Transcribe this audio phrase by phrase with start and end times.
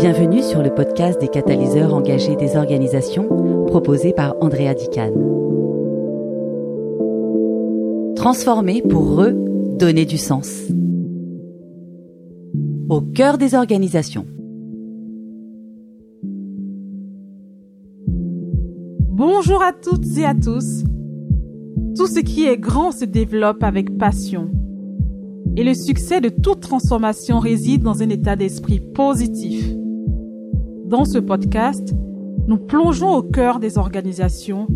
[0.00, 5.12] Bienvenue sur le podcast des catalyseurs engagés des organisations proposé par Andrea Dican.
[8.16, 10.68] Transformer pour redonner du sens.
[12.88, 14.24] Au cœur des organisations.
[19.10, 20.82] Bonjour à toutes et à tous.
[21.94, 24.50] Tout ce qui est grand se développe avec passion.
[25.58, 29.74] Et le succès de toute transformation réside dans un état d'esprit positif.
[30.90, 31.94] Dans ce podcast,
[32.48, 34.66] nous plongeons au cœur des organisations,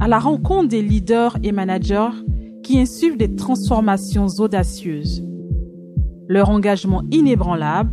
[0.00, 2.10] à la rencontre des leaders et managers
[2.62, 5.26] qui insufflent des transformations audacieuses.
[6.28, 7.90] Leur engagement inébranlable,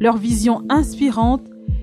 [0.00, 1.42] leur vision inspirante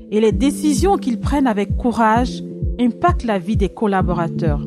[0.09, 2.43] et les décisions qu'ils prennent avec courage
[2.79, 4.65] impactent la vie des collaborateurs.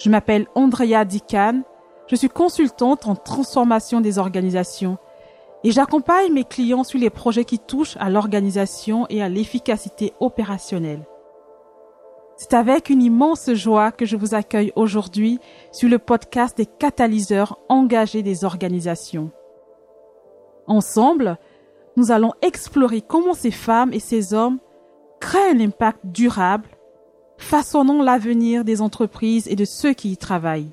[0.00, 1.62] Je m'appelle Andrea Dican,
[2.08, 4.98] je suis consultante en transformation des organisations
[5.64, 11.06] et j'accompagne mes clients sur les projets qui touchent à l'organisation et à l'efficacité opérationnelle.
[12.36, 15.38] C'est avec une immense joie que je vous accueille aujourd'hui
[15.70, 19.30] sur le podcast des catalyseurs engagés des organisations.
[20.66, 21.38] Ensemble,
[21.96, 24.58] nous allons explorer comment ces femmes et ces hommes
[25.20, 26.68] créent un impact durable,
[27.36, 30.72] façonnant l'avenir des entreprises et de ceux qui y travaillent.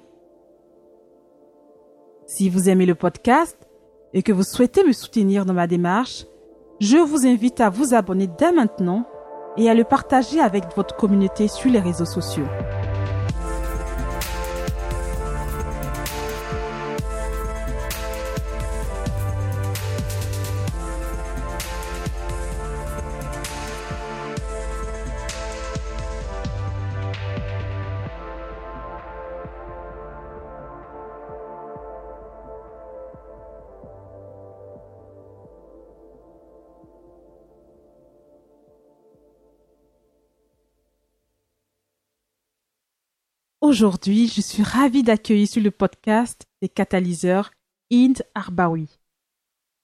[2.26, 3.59] Si vous aimez le podcast,
[4.14, 6.26] et que vous souhaitez me soutenir dans ma démarche,
[6.80, 9.06] je vous invite à vous abonner dès maintenant
[9.58, 12.48] et à le partager avec votre communauté sur les réseaux sociaux.
[43.62, 47.52] Aujourd'hui, je suis ravie d'accueillir sur le podcast des catalyseurs
[47.92, 48.88] Inde Arbawi.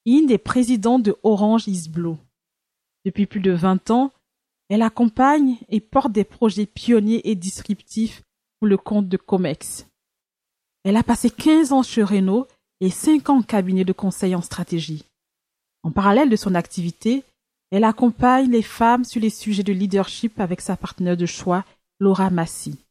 [0.08, 2.16] Inde est présidente de Orange is Blue.
[3.04, 4.14] Depuis plus de 20 ans,
[4.70, 8.24] elle accompagne et porte des projets pionniers et disruptifs
[8.60, 9.86] pour le compte de Comex.
[10.86, 12.48] Elle a passé 15 ans chez Renault
[12.80, 15.04] et 5 ans cabinet de conseil en stratégie.
[15.84, 17.26] En parallèle de son activité,
[17.72, 21.66] elle accompagne les femmes sur les sujets de leadership avec sa partenaire de choix,
[22.00, 22.85] Laura Massy.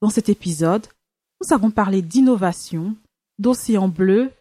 [0.00, 0.86] Dans cet épisode,
[1.40, 2.96] nous avons parlé d'innovation,
[3.38, 4.32] d'océan bleu,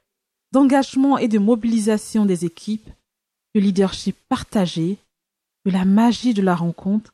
[0.51, 2.89] d'engagement et de mobilisation des équipes,
[3.55, 4.97] de leadership partagé,
[5.65, 7.13] de la magie de la rencontre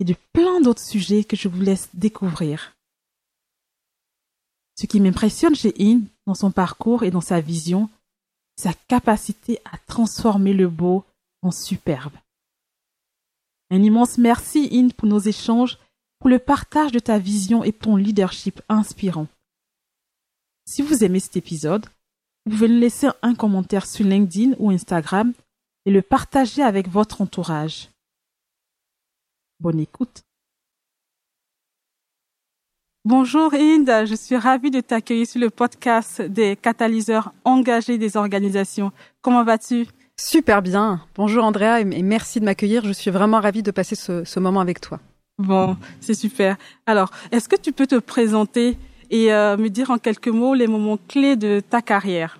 [0.00, 2.76] et de plein d'autres sujets que je vous laisse découvrir.
[4.76, 7.88] Ce qui m'impressionne chez In, dans son parcours et dans sa vision,
[8.56, 11.04] sa capacité à transformer le beau
[11.42, 12.14] en superbe.
[13.70, 15.78] Un immense merci In pour nos échanges
[16.24, 19.26] pour le partage de ta vision et ton leadership inspirant.
[20.64, 21.84] Si vous aimez cet épisode,
[22.46, 25.34] vous pouvez laisser un commentaire sur LinkedIn ou Instagram
[25.84, 27.90] et le partager avec votre entourage.
[29.60, 30.22] Bonne écoute.
[33.04, 38.92] Bonjour Inde, je suis ravie de t'accueillir sur le podcast des catalyseurs engagés des organisations.
[39.20, 39.88] Comment vas-tu?
[40.18, 41.06] Super bien.
[41.16, 42.82] Bonjour Andrea et merci de m'accueillir.
[42.82, 45.00] Je suis vraiment ravie de passer ce moment avec toi.
[45.38, 46.56] Bon, c'est super.
[46.86, 48.76] Alors, est-ce que tu peux te présenter
[49.10, 52.38] et euh, me dire en quelques mots les moments clés de ta carrière?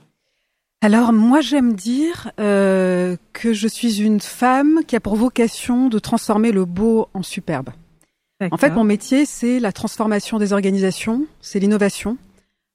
[0.80, 5.98] Alors, moi, j'aime dire euh, que je suis une femme qui a pour vocation de
[5.98, 7.70] transformer le beau en superbe.
[8.52, 12.18] En fait, mon métier, c'est la transformation des organisations, c'est l'innovation.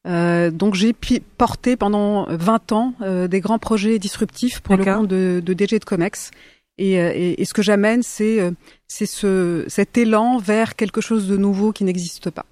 [0.08, 0.94] Euh, donc j'ai
[1.38, 5.78] porté pendant 20 ans euh, des grands projets disruptifs pour le compte de, de DG
[5.78, 6.31] de Comex.
[6.79, 8.51] Euh, et, et, ce que j'amène, c'est euh,
[8.88, 12.45] c'est ce cet élan vers quelque chose de nouveau qui n'existe pas.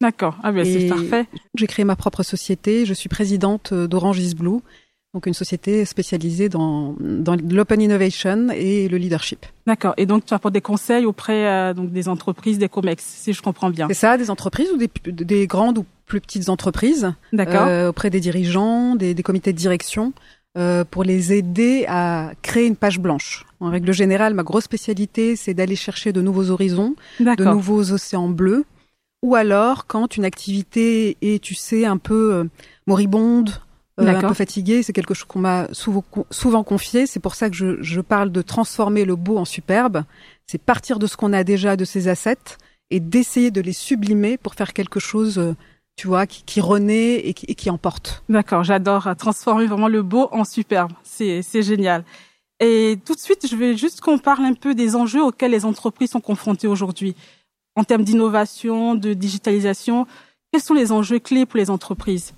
[0.00, 0.38] D'accord.
[0.42, 1.26] Ah ben c'est parfait.
[1.54, 2.86] J'ai créé ma propre société.
[2.86, 4.60] Je suis présidente d'Orange is Blue,
[5.12, 9.44] donc une société spécialisée dans dans l'open innovation et le leadership.
[9.66, 9.92] D'accord.
[9.98, 13.42] Et donc tu apportes des conseils auprès euh, donc des entreprises, des comex, si je
[13.42, 13.88] comprends bien.
[13.88, 17.12] C'est ça, des entreprises ou des des grandes ou plus petites entreprises.
[17.32, 17.66] D'accord.
[17.66, 20.12] Euh, auprès des dirigeants, des, des comités de direction.
[20.58, 23.46] Euh, pour les aider à créer une page blanche.
[23.60, 28.28] En règle générale, ma grosse spécialité, c'est d'aller chercher de nouveaux horizons, de nouveaux océans
[28.28, 28.64] bleus,
[29.22, 32.44] ou alors quand une activité est, tu sais, un peu euh,
[32.88, 33.62] moribonde,
[34.00, 36.02] euh, un peu fatiguée, c'est quelque chose qu'on m'a souvent,
[36.32, 37.06] souvent confié.
[37.06, 40.02] C'est pour ça que je, je, parle de transformer le beau en superbe.
[40.48, 42.56] C'est partir de ce qu'on a déjà, de ses assets,
[42.90, 45.54] et d'essayer de les sublimer pour faire quelque chose
[46.00, 48.24] tu vois, qui, qui renaît et qui, et qui emporte.
[48.30, 50.92] D'accord, j'adore transformer vraiment le beau en superbe.
[51.02, 52.04] C'est c'est génial.
[52.58, 55.66] Et tout de suite, je vais juste qu'on parle un peu des enjeux auxquels les
[55.66, 57.14] entreprises sont confrontées aujourd'hui
[57.76, 60.06] en termes d'innovation, de digitalisation.
[60.50, 62.32] Quels sont les enjeux clés pour les entreprises?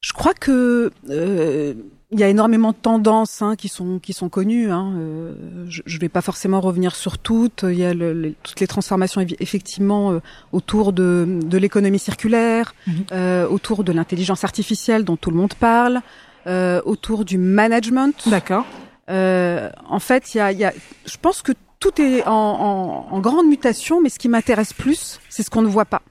[0.00, 1.74] Je crois que euh,
[2.10, 4.70] il y a énormément de tendances hein, qui sont qui sont connues.
[4.70, 4.94] Hein.
[4.96, 5.34] Euh,
[5.68, 7.64] je ne vais pas forcément revenir sur toutes.
[7.68, 10.20] Il y a le, toutes les transformations effectivement euh,
[10.52, 13.04] autour de, de l'économie circulaire, mhm.
[13.12, 16.00] euh, autour de l'intelligence artificielle dont tout le monde parle,
[16.46, 18.28] euh, autour du management.
[18.28, 18.64] D'accord.
[19.08, 20.72] en fait, il y a, il y a,
[21.04, 25.20] je pense que tout est en, en, en grande mutation, mais ce qui m'intéresse plus,
[25.28, 26.02] c'est ce qu'on ne voit pas.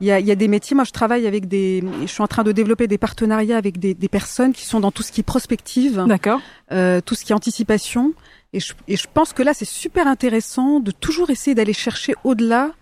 [0.00, 0.74] Il y a, il y a des métiers.
[0.74, 1.82] Moi, je travaille avec des.
[2.02, 4.90] Je suis en train de développer des partenariats avec des, des personnes qui sont dans
[4.90, 6.40] tout ce qui est prospective, d'accord,
[6.72, 8.12] euh, tout ce qui est anticipation.
[8.52, 12.14] Et je, et je pense que là, c'est super intéressant de toujours essayer d'aller chercher
[12.24, 12.72] au-delà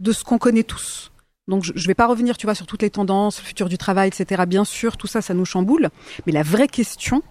[0.00, 1.10] de ce qu'on connaît tous.
[1.48, 3.78] Donc, je, je vais pas revenir, tu vois, sur toutes les tendances, le futur du
[3.78, 4.44] travail, etc.
[4.46, 5.88] Bien sûr, tout ça, ça nous chamboule.
[6.26, 7.22] Mais la vraie question,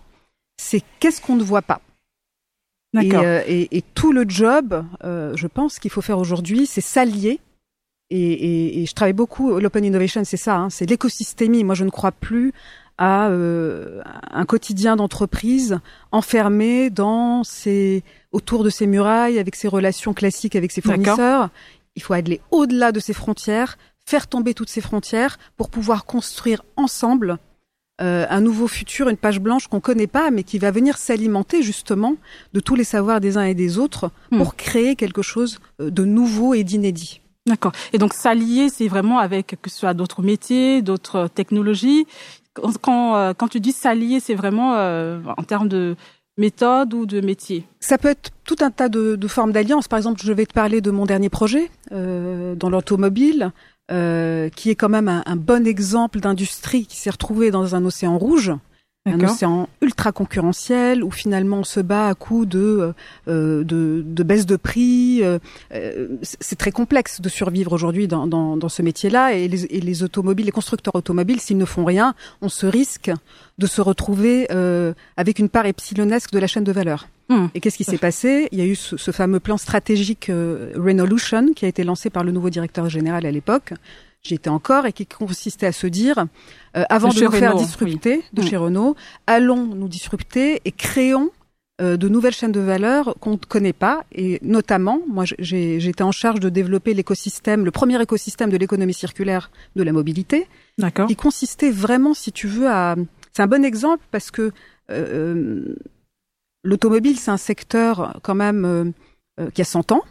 [0.58, 1.82] c'est qu'est-ce qu'on ne voit pas?
[3.00, 6.82] Et, euh, et, et, tout le job, euh, je pense qu'il faut faire aujourd'hui, c'est
[6.82, 7.40] s'allier
[8.10, 11.64] et, et, et, je travaille beaucoup, l'open innovation, c'est ça, hein, c'est l'écosystémie.
[11.64, 12.54] Moi, je ne crois plus
[12.98, 14.02] à euh,
[14.32, 15.80] un quotidien d'entreprise
[16.12, 21.50] enfermé dans ses, autour de ses murailles, avec ses relations classiques avec ses fournisseurs.
[21.96, 26.64] Il faut aller au-delà de ses frontières, faire tomber toutes ces frontières pour pouvoir construire
[26.76, 27.38] ensemble
[28.00, 31.64] euh, un nouveau futur, une page blanche qu'on connaît pas, mais qui va venir s'alimenter
[31.64, 32.16] justement
[32.54, 34.38] de tous les savoirs des uns et des autres hmm.
[34.38, 37.22] pour créer quelque chose euh, de nouveau et d'inédit.
[37.48, 37.72] D'accord.
[37.94, 42.06] Et donc s'allier, c'est vraiment avec que ce soit d'autres métiers, d'autres technologies.
[42.82, 45.96] Quand, euh, quand tu dis s'allier, c'est vraiment euh, en termes de
[46.38, 47.66] méthode ou de métier?
[47.80, 49.88] Ça peut être tout un tas de, de formes d'alliance.
[49.88, 53.52] Par exemple, je vais te parler de mon dernier projet euh, dans l'automobile,
[53.92, 57.86] euh, qui est quand même un, un bon exemple d'industrie qui s'est retrouvée dans un
[57.86, 58.52] océan rouge
[59.08, 62.94] un océan ultra concurrentiel où finalement on se bat à coup de,
[63.28, 65.20] euh, de, de, baisse de prix.
[65.24, 65.40] Euh,
[65.74, 69.82] euh, c'est très complexe de survivre aujourd'hui dans, dans, dans, ce métier-là et les, et
[69.82, 73.12] les, automobiles, les constructeurs automobiles, s'ils ne font rien, on se risque
[73.58, 77.08] de se retrouver euh, avec une part epsilonesque de la chaîne de valeur.
[77.30, 77.48] Hmm.
[77.56, 78.48] Et qu'est-ce qui s'est passé?
[78.52, 82.10] Il y a eu ce, ce fameux plan stratégique euh, Renolution qui a été lancé
[82.10, 83.74] par le nouveau directeur général à l'époque,
[84.24, 86.26] j'y étais encore, et qui consistait à se dire,
[86.76, 88.46] euh, avant de, nous faire disrupter de mm.
[88.46, 91.32] chez Renault, allons nous disrupter et créons
[91.82, 94.04] euh, de nouvelles chaînes de valeur qu'on ne connaît pas.
[94.12, 99.52] Et notamment, moi, j'étais en charge de développer l'écosystème, le premier écosystème de l'économie circulaire
[99.76, 100.48] de la mobilité,
[101.08, 102.96] qui consistait vraiment, si tu veux, à...
[103.34, 104.52] C'est un bon exemple parce que
[104.90, 105.76] euh,
[106.64, 108.94] l'automobile, c'est un secteur quand même
[109.54, 110.02] qui a 100 ans,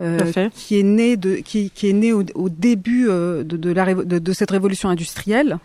[0.00, 3.70] euh, qui est né de qui, qui est né au, au début euh, de, de,
[3.70, 5.58] la de, de, cette révolution industrielle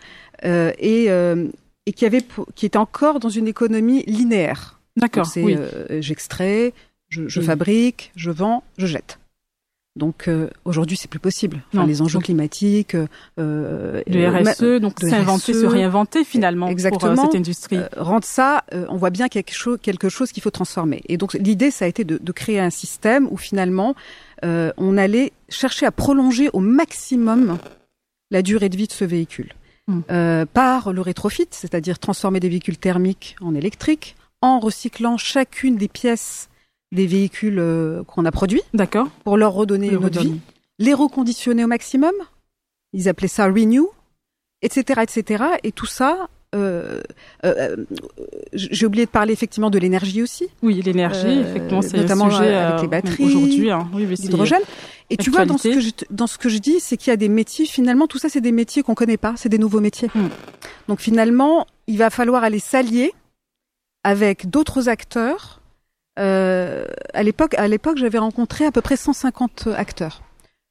[0.44, 1.46] euh, et, euh,
[1.86, 2.24] et qui avait
[2.54, 4.80] qui était encore dans une économie linéaire.
[4.96, 5.26] D'accord.
[5.26, 5.56] C'est oui.
[5.56, 6.72] Euh, j'extrais,
[7.08, 9.19] je, je fabrique, je vends, je jette.
[10.00, 11.62] Donc euh, aujourd'hui, c'est plus possible.
[11.74, 12.96] Enfin, les enjeux climatiques,
[13.38, 17.76] euh, le RSE, donc s'inventer, se réinventer finalement exactement, pour euh, cette industrie.
[17.76, 21.02] Euh, rendre ça, euh, on voit bien quelque chose, quelque chose qu'il faut transformer.
[21.06, 23.94] Et donc l'idée, ça a été de, de, créer un système où finalement,
[24.42, 27.58] euh, on allait chercher à prolonger au maximum
[28.30, 29.52] la durée de vie de ce véhicule
[29.88, 30.44] mmh.
[30.54, 36.49] par le rétrofit, c'est-à-dire transformer des véhicules thermiques en électriques, en recyclant chacune des pièces
[36.92, 38.62] des véhicules euh, qu'on a produits.
[38.74, 39.08] D'accord.
[39.24, 40.40] Pour leur redonner une autre vie.
[40.78, 42.14] Les reconditionner au maximum.
[42.92, 43.88] Ils appelaient ça renew,
[44.62, 45.44] etc., etc.
[45.62, 47.00] Et tout ça, euh,
[47.44, 47.76] euh, euh
[48.52, 50.48] j'ai oublié de parler effectivement de l'énergie aussi.
[50.62, 53.88] Oui, l'énergie, euh, effectivement, c'est notamment sujet, avec les batteries, aujourd'hui, hein.
[53.94, 54.62] oui, l'hydrogène.
[55.10, 57.14] Et tu vois, dans ce que je, dans ce que je dis, c'est qu'il y
[57.14, 57.66] a des métiers.
[57.66, 59.34] Finalement, tout ça, c'est des métiers qu'on connaît pas.
[59.36, 60.08] C'est des nouveaux métiers.
[60.14, 60.28] Hmm.
[60.88, 63.12] Donc finalement, il va falloir aller s'allier
[64.02, 65.59] avec d'autres acteurs
[66.18, 70.22] euh, à l'époque, à l'époque, j'avais rencontré à peu près 150 acteurs,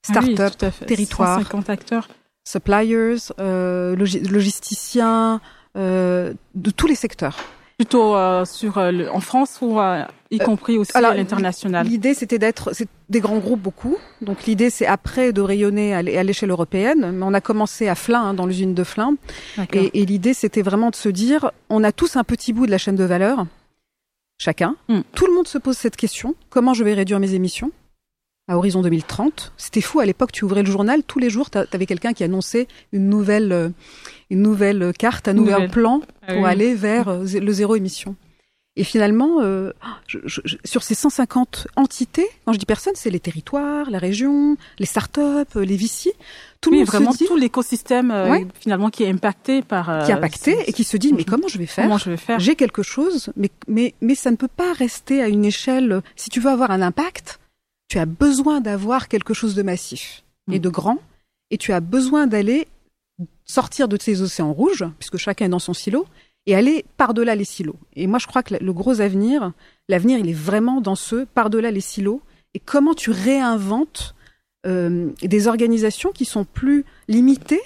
[0.06, 2.08] start-up, ah oui, territoires, 150 acteurs,
[2.44, 5.42] suppliers, euh, logisticiens,
[5.78, 7.38] euh, de tous les secteurs.
[7.80, 11.88] Plutôt euh, sur euh, le, en France ou euh, y compris aussi alors, à l'international?
[11.88, 13.96] L'idée, c'était d'être c'est des grands groupes beaucoup.
[14.22, 17.12] Donc l'idée, c'est après de rayonner à l'échelle européenne.
[17.14, 19.16] Mais on a commencé à Flins, hein, dans l'usine de Flins,
[19.72, 22.72] et, et l'idée, c'était vraiment de se dire, on a tous un petit bout de
[22.72, 23.46] la chaîne de valeur
[24.40, 24.76] chacun.
[24.88, 25.02] Mm.
[25.14, 26.34] Tout le monde se pose cette question.
[26.50, 27.72] Comment je vais réduire mes émissions
[28.48, 30.00] à horizon 2030 C'était fou.
[30.00, 33.08] À l'époque, tu ouvrais le journal, tous les jours, tu avais quelqu'un qui annonçait une
[33.08, 33.70] nouvelle, euh,
[34.32, 38.16] une nouvelle carte, un nouvel plan ah pour aller vers euh, le zéro émission.
[38.76, 39.74] Et finalement, euh,
[40.64, 45.22] sur ces 150 entités, quand je dis personnes, c'est les territoires, la région, les startups,
[45.56, 46.14] les VC,
[46.62, 50.14] tout le monde vraiment tout l'écosystème euh, finalement qui est impacté par euh, qui est
[50.14, 52.56] impacté et qui se dit mais comment je vais faire Comment je vais faire J'ai
[52.56, 56.02] quelque chose, mais mais mais ça ne peut pas rester à une échelle.
[56.16, 57.40] Si tu veux avoir un impact,
[57.88, 60.62] tu as besoin d'avoir quelque chose de massif et mm.
[60.62, 61.00] de grand,
[61.50, 62.68] et tu as besoin d'aller
[63.46, 66.06] sortir de ces océans rouges, puisque chacun est dans son silo,
[66.50, 67.76] et aller par-delà les silos.
[67.96, 69.52] Et moi, je crois que le gros avenir,
[69.88, 72.24] l'avenir, il est vraiment dans ce par-delà les silos
[72.56, 74.16] et comment tu réinventes
[74.66, 77.62] euh, des organisations qui sont plus limitées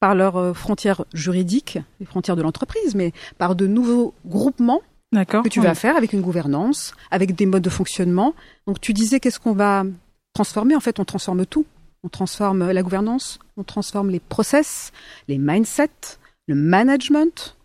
[0.00, 4.80] par leurs euh, frontières juridiques, les frontières de l'entreprise, mais par de nouveaux groupements
[5.12, 8.34] que tu vas faire avec une gouvernance, avec des modes de fonctionnement.
[8.66, 9.84] Donc tu disais qu'est-ce qu'on va
[10.32, 10.74] transformer?
[10.74, 11.66] En fait, on transforme tout.
[12.02, 14.92] On transforme la gouvernance, on transforme les process,
[15.28, 17.56] les mindsets, le management,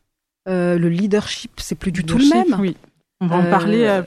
[0.48, 2.60] euh, le leadership, c'est plus du tout le même.
[2.60, 2.76] Oui.
[3.22, 3.84] On va en euh, parler.
[3.84, 4.02] Euh,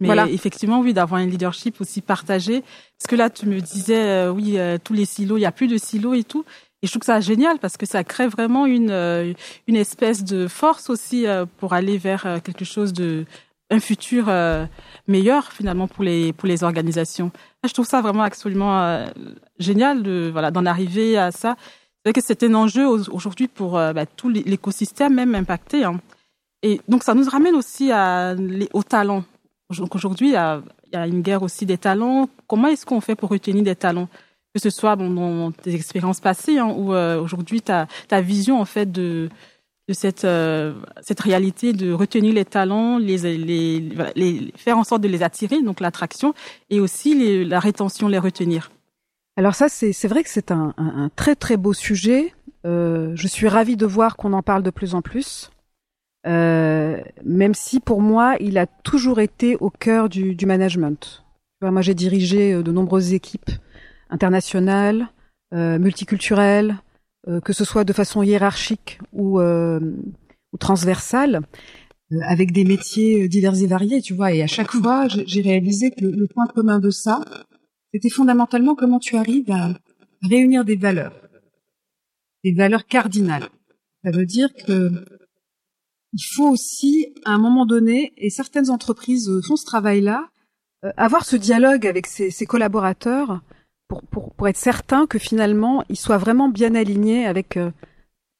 [0.00, 0.28] mais voilà.
[0.28, 2.62] effectivement, oui, d'avoir un leadership aussi partagé.
[2.98, 5.78] Parce que là, tu me disais, oui, tous les silos, il y a plus de
[5.78, 6.44] silos et tout.
[6.82, 9.34] Et je trouve que ça génial parce que ça crée vraiment une
[9.66, 11.24] une espèce de force aussi
[11.56, 13.24] pour aller vers quelque chose de
[13.70, 14.30] un futur
[15.08, 17.30] meilleur finalement pour les pour les organisations.
[17.66, 19.06] Je trouve ça vraiment absolument
[19.58, 21.56] génial de voilà d'en arriver à ça
[22.12, 25.84] que c'est un enjeu aujourd'hui pour euh, bah, tout l'écosystème même impacté.
[25.84, 26.00] Hein.
[26.62, 28.34] Et donc ça nous ramène aussi à,
[28.72, 29.24] aux talents.
[29.68, 30.62] Aujourd'hui, il y a,
[31.06, 32.28] une guerre aussi des talents.
[32.46, 34.08] Comment est-ce qu'on fait pour retenir des talents?
[34.54, 37.86] Que ce soit dans tes expériences passées hein, ou euh, aujourd'hui ta,
[38.22, 39.28] vision en fait de,
[40.24, 45.80] euh, cette réalité de retenir les talents, les, faire en sorte de les attirer, donc
[45.80, 46.34] l'attraction,
[46.70, 48.70] et aussi la rétention, les retenir.
[49.36, 52.32] Alors ça, c'est vrai que c'est un, un, très très beau sujet.
[52.64, 55.50] Euh, je suis ravie de voir qu'on en parle de plus en plus.
[56.26, 61.22] Euh, même si pour moi, il a toujours été au cœur du, du management.
[61.60, 63.50] Moi, j'ai dirigé euh, de nombreuses équipes
[64.10, 65.08] internationales,
[65.54, 66.76] euh, multiculturelles,
[67.28, 69.80] euh, que ce soit de façon hiérarchique ou, euh,
[70.52, 71.42] ou transversale,
[72.22, 74.32] avec des métiers divers et variés, tu vois.
[74.32, 77.20] Et à chaque fois, j'ai réalisé que le point commun de ça,
[77.96, 79.70] c'était fondamentalement comment tu arrives à
[80.20, 81.18] réunir des valeurs,
[82.44, 83.48] des valeurs cardinales.
[84.04, 85.02] Ça veut dire que
[86.12, 90.28] il faut aussi, à un moment donné, et certaines entreprises font ce travail-là,
[90.84, 93.40] euh, avoir ce dialogue avec ses, collaborateurs
[93.88, 97.70] pour, pour, pour, être certain que finalement, ils soient vraiment bien alignés avec euh,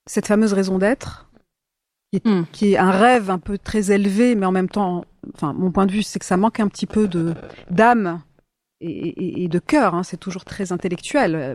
[0.07, 1.31] cette fameuse raison d'être,
[2.13, 2.45] qui, hmm.
[2.53, 5.87] qui, est un rêve un peu très élevé, mais en même temps, enfin, mon point
[5.87, 7.35] de vue, c'est que ça manque un petit peu de
[7.71, 8.21] d'âme
[8.81, 11.35] et, et, de cœur, hein, c'est toujours très intellectuel.
[11.35, 11.55] Euh,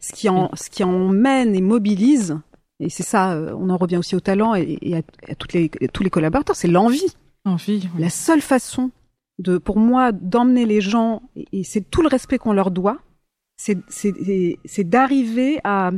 [0.00, 2.38] ce qui en, ce qui emmène et mobilise,
[2.80, 5.68] et c'est ça, euh, on en revient aussi au talent et, et à, toutes les,
[5.68, 7.14] tous les collaborateurs, c'est l'envie.
[7.44, 7.88] Envie.
[7.98, 8.90] La seule façon
[9.38, 12.98] de, pour moi, d'emmener les gens, et, c'est tout le respect qu'on leur doit,
[13.56, 13.76] c'est
[14.88, 15.90] d'arriver à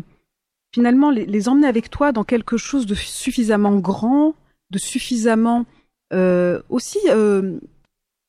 [0.75, 4.35] finalement les, les, emmener avec toi dans quelque chose de suffisamment grand,
[4.71, 5.65] de suffisamment
[6.13, 7.59] euh, aussi, euh,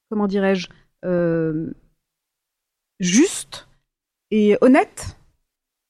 [0.09, 0.69] comment dirais-je,
[1.05, 1.71] euh,
[3.03, 3.67] juste
[4.31, 5.17] et honnête,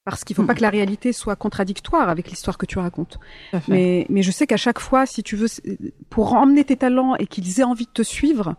[0.06, 0.58] parce qu'il ne faut pas hmm.
[0.58, 3.20] que la réalité soit contradictoire avec l'histoire que tu racontes.
[3.68, 5.48] Mais, mais je sais qu'à chaque fois, si tu veux,
[6.10, 8.56] pour emmener tes talents et qu'ils aient envie de te suivre,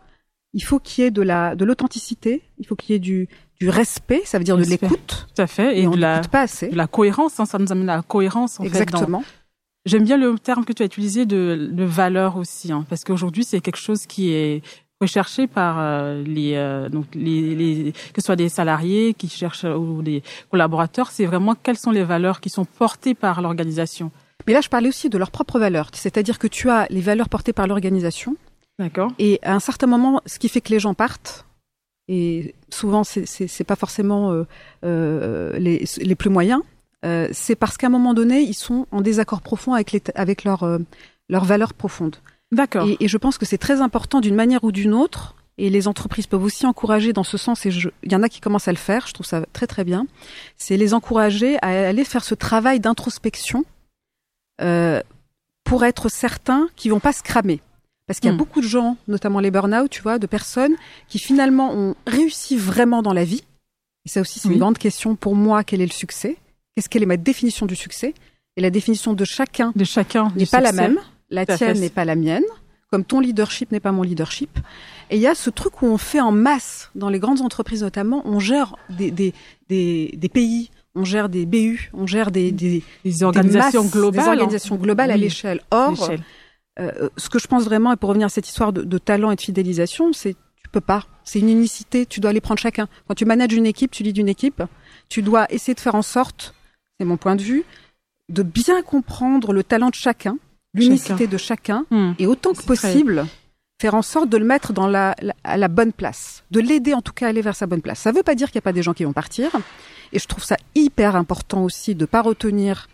[0.55, 3.29] il faut qu'il y ait de la de l'authenticité, il faut qu'il y ait du
[3.61, 5.27] du respect, ça veut dire de l'écoute.
[5.35, 5.79] Tout à fait.
[5.79, 6.69] Et, de, la, pas assez.
[6.69, 8.59] de la cohérence, hein, ça nous amène à la cohérence.
[8.61, 9.21] En Exactement.
[9.21, 9.27] Fait,
[9.87, 13.45] J'aime bien le terme que tu as utilisé de, de valeur aussi, hein, parce qu'aujourd'hui
[13.45, 14.63] c'est quelque chose qui est
[15.05, 19.65] recherché par euh, les euh, donc les, les, que ce soit des salariés qui cherchent
[19.65, 24.11] ou des collaborateurs, c'est vraiment quelles sont les valeurs qui sont portées par l'organisation.
[24.47, 27.29] Mais là, je parlais aussi de leurs propres valeurs, c'est-à-dire que tu as les valeurs
[27.29, 28.37] portées par l'organisation.
[28.79, 29.13] D'accord.
[29.19, 31.47] Et à un certain moment, ce qui fait que les gens partent,
[32.09, 34.45] et souvent c'est pas forcément euh,
[34.85, 36.63] euh, les, les plus moyens,
[37.05, 40.45] euh, c'est parce qu'à un moment donné, ils sont en désaccord profond avec les avec
[40.45, 40.67] leurs
[41.29, 42.17] leurs valeurs profondes.
[42.53, 42.89] D'accord.
[43.01, 45.35] Et, je pense que c'est très important d'une manière ou d'une autre.
[45.57, 48.41] Et les entreprises peuvent aussi encourager dans ce sens, et il y en a qui
[48.41, 50.09] commencent à le faire, je trouve ça très très bien,
[50.57, 53.65] c'est les encourager à aller faire ce travail d'introspection
[54.61, 55.01] euh,
[55.63, 57.61] pour être certains qu'ils vont pas se cramer.
[58.07, 58.39] Parce qu'il y a hmm.
[58.39, 60.75] beaucoup de gens, notamment les burn-out, tu vois, de personnes
[61.09, 63.45] qui finalement ont réussi vraiment dans la vie.
[64.05, 66.37] Et ça aussi, c'est une grande question pour moi, quel est le succès?
[66.75, 68.13] Qu'est-ce quelle est ma définition du succès?
[68.57, 70.99] Et la définition de chacun, de chacun n'est pas la même.
[71.31, 72.45] La tienne n'est pas la mienne,
[72.91, 74.59] comme ton leadership n'est pas mon leadership.
[75.11, 77.83] Et il y a ce truc où on fait en masse, dans les grandes entreprises
[77.83, 79.35] notamment, on gère des, des,
[79.69, 84.29] des, des pays, on gère des BU, on gère des, des, des organisations globales, des
[84.29, 85.61] organisations globales à l'échelle.
[85.71, 86.11] Or,
[86.81, 89.31] euh, ce que je pense vraiment, et pour revenir à cette histoire de, de talent
[89.31, 91.05] et de fidélisation, c'est tu peux pas.
[91.25, 92.07] C'est une unicité.
[92.07, 92.89] Tu dois aller prendre chacun.
[93.07, 94.63] Quand tu manages une équipe, tu lis d'une équipe,
[95.09, 96.55] tu dois essayer de faire en sorte,
[96.99, 97.65] c'est mon point de vue,
[98.29, 100.37] de bien comprendre le talent de chacun,
[100.75, 102.13] l'unicité de chacun, hmm.
[102.19, 103.27] et autant que possible,
[103.81, 105.15] faire en sorte de le mettre dans la,
[105.45, 108.01] à la bonne place, de l'aider en tout cas à aller vers sa bonne place.
[108.01, 109.51] Ça ne veut pas dire qu'il n'y a pas des gens qui vont partir,
[110.13, 112.89] et je trouve ça hyper important aussi de ne pas retenir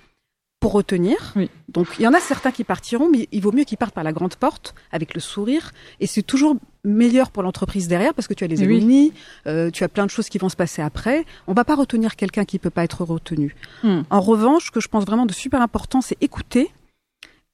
[0.60, 1.34] pour retenir.
[1.68, 4.04] Donc il y en a certains qui partiront, mais il vaut mieux qu'ils partent par
[4.04, 5.72] la grande porte avec le sourire.
[6.00, 9.12] Et c'est toujours meilleur pour l'entreprise derrière parce que tu as les alumni,
[9.46, 11.25] euh, tu as plein de choses qui vont se passer après.
[11.46, 13.56] On va pas retenir quelqu'un qui peut pas être retenu.
[13.82, 14.02] Hmm.
[14.10, 16.70] En revanche, ce que je pense vraiment de super important, c'est écouter,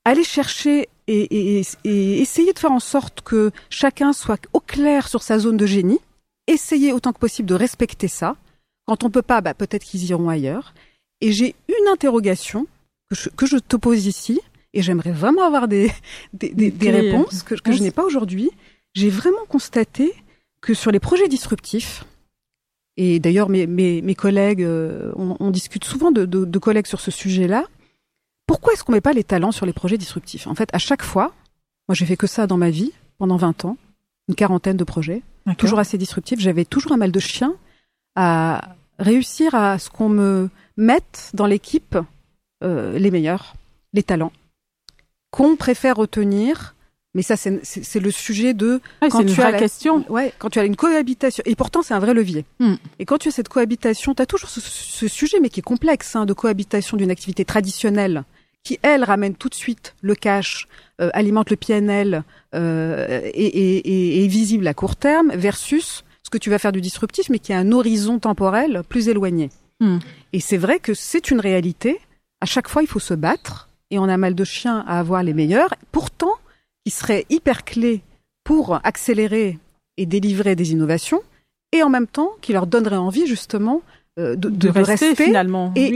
[0.07, 5.39] aller chercher et, essayer de faire en sorte que chacun soit au clair sur sa
[5.39, 5.99] zone de génie.
[6.47, 8.37] Essayer autant que possible de respecter ça.
[8.87, 10.75] Quand on peut pas, bah, peut-être qu'ils iront ailleurs.
[11.21, 12.69] Et j'ai une interrogation
[13.37, 14.41] que je, te pose ici,
[14.73, 15.91] et j'aimerais vraiment avoir des,
[16.33, 18.51] des, réponses que, je n'ai pas aujourd'hui,
[18.95, 20.13] j'ai vraiment constaté
[20.61, 22.05] que sur les projets disruptifs,
[22.97, 27.67] et d'ailleurs mes, mes, collègues, euh, on, discute souvent de, de, collègues sur ce sujet-là,
[28.47, 30.47] pourquoi est-ce qu'on met pas les talents sur les projets disruptifs?
[30.47, 31.33] En fait, à chaque fois,
[31.88, 33.76] moi j'ai fait que ça dans ma vie, pendant 20 ans,
[34.29, 35.23] une quarantaine de projets,
[35.59, 37.55] toujours assez disruptifs, j'avais toujours un mal de chien
[38.17, 41.97] à réussir à ce qu'on me mette dans l'équipe
[42.65, 43.55] euh, les meilleurs,
[43.93, 44.33] les talents,
[45.31, 46.75] qu'on préfère retenir.
[47.15, 50.05] Mais ça, c'est le sujet de quand tu as la, question.
[50.11, 51.43] Ouais, quand tu as une cohabitation.
[51.47, 52.45] Et pourtant, c'est un vrai levier.
[52.61, 52.75] Hmm.
[52.99, 56.15] Et quand tu as cette cohabitation, tu as toujours ce, sujet, mais qui est complexe,
[56.15, 58.25] hein, de cohabitation d'une activité traditionnelle
[58.66, 60.66] qui, elle, ramène tout de suite le cash,
[61.00, 66.50] euh, alimente le PNL euh, et, est visible à court terme, versus ce que tu
[66.50, 69.50] vas faire du disruptif, mais qui a un horizon temporel plus éloigné.
[69.78, 69.99] Hmm.
[70.32, 72.00] Et c'est vrai que c'est une réalité
[72.40, 75.23] à chaque fois, il faut se battre et on a mal de chien à avoir
[75.23, 75.75] les meilleurs.
[75.92, 76.35] Pourtant,
[76.85, 78.02] il serait hyper clé
[78.44, 79.58] pour accélérer
[79.96, 81.23] et délivrer des innovations
[81.73, 83.82] et en même temps qui leur donnerait envie justement
[84.18, 85.90] euh, de, rester, finalement et,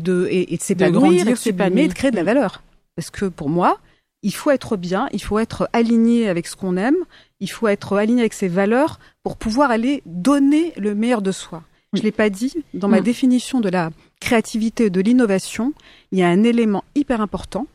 [0.00, 2.62] de, et, de s'épanouir, et de créer de la valeur.
[2.94, 3.78] Parce que pour moi,
[4.22, 6.96] il faut être bien, il faut être aligné avec ce qu'on aime,
[7.40, 11.62] il faut être aligné avec ses valeurs pour pouvoir aller donner le meilleur de soi.
[11.92, 13.04] Je l'ai pas dit dans ma mm.
[13.04, 15.72] définition de la créativité et de l'innovation,
[16.12, 17.66] il y a un élément hyper important,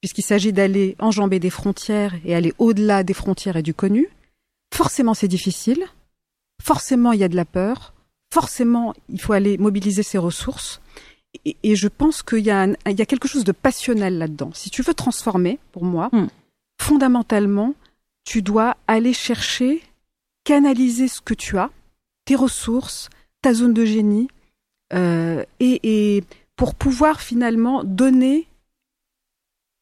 [0.00, 4.08] puisqu'il s'agit d'aller enjamber des frontières et aller au-delà des frontières et du connu.
[4.74, 5.84] Forcément, c'est difficile.
[6.62, 7.93] Forcément, il y a de la peur.
[8.34, 10.80] Forcément, il faut aller mobiliser ses ressources.
[11.44, 12.66] Et, je pense qu'il y, a
[13.06, 14.50] quelque chose de passionnel là-dedans.
[14.54, 16.26] Si tu veux transformer, pour moi, hmm.
[16.82, 17.74] fondamentalement,
[18.24, 19.82] tu dois aller chercher,
[20.42, 21.70] canaliser ce que tu as,
[22.24, 23.08] tes ressources,
[23.40, 24.26] ta zone de génie,
[24.94, 26.24] euh, et,
[26.56, 28.48] pour pouvoir finalement donner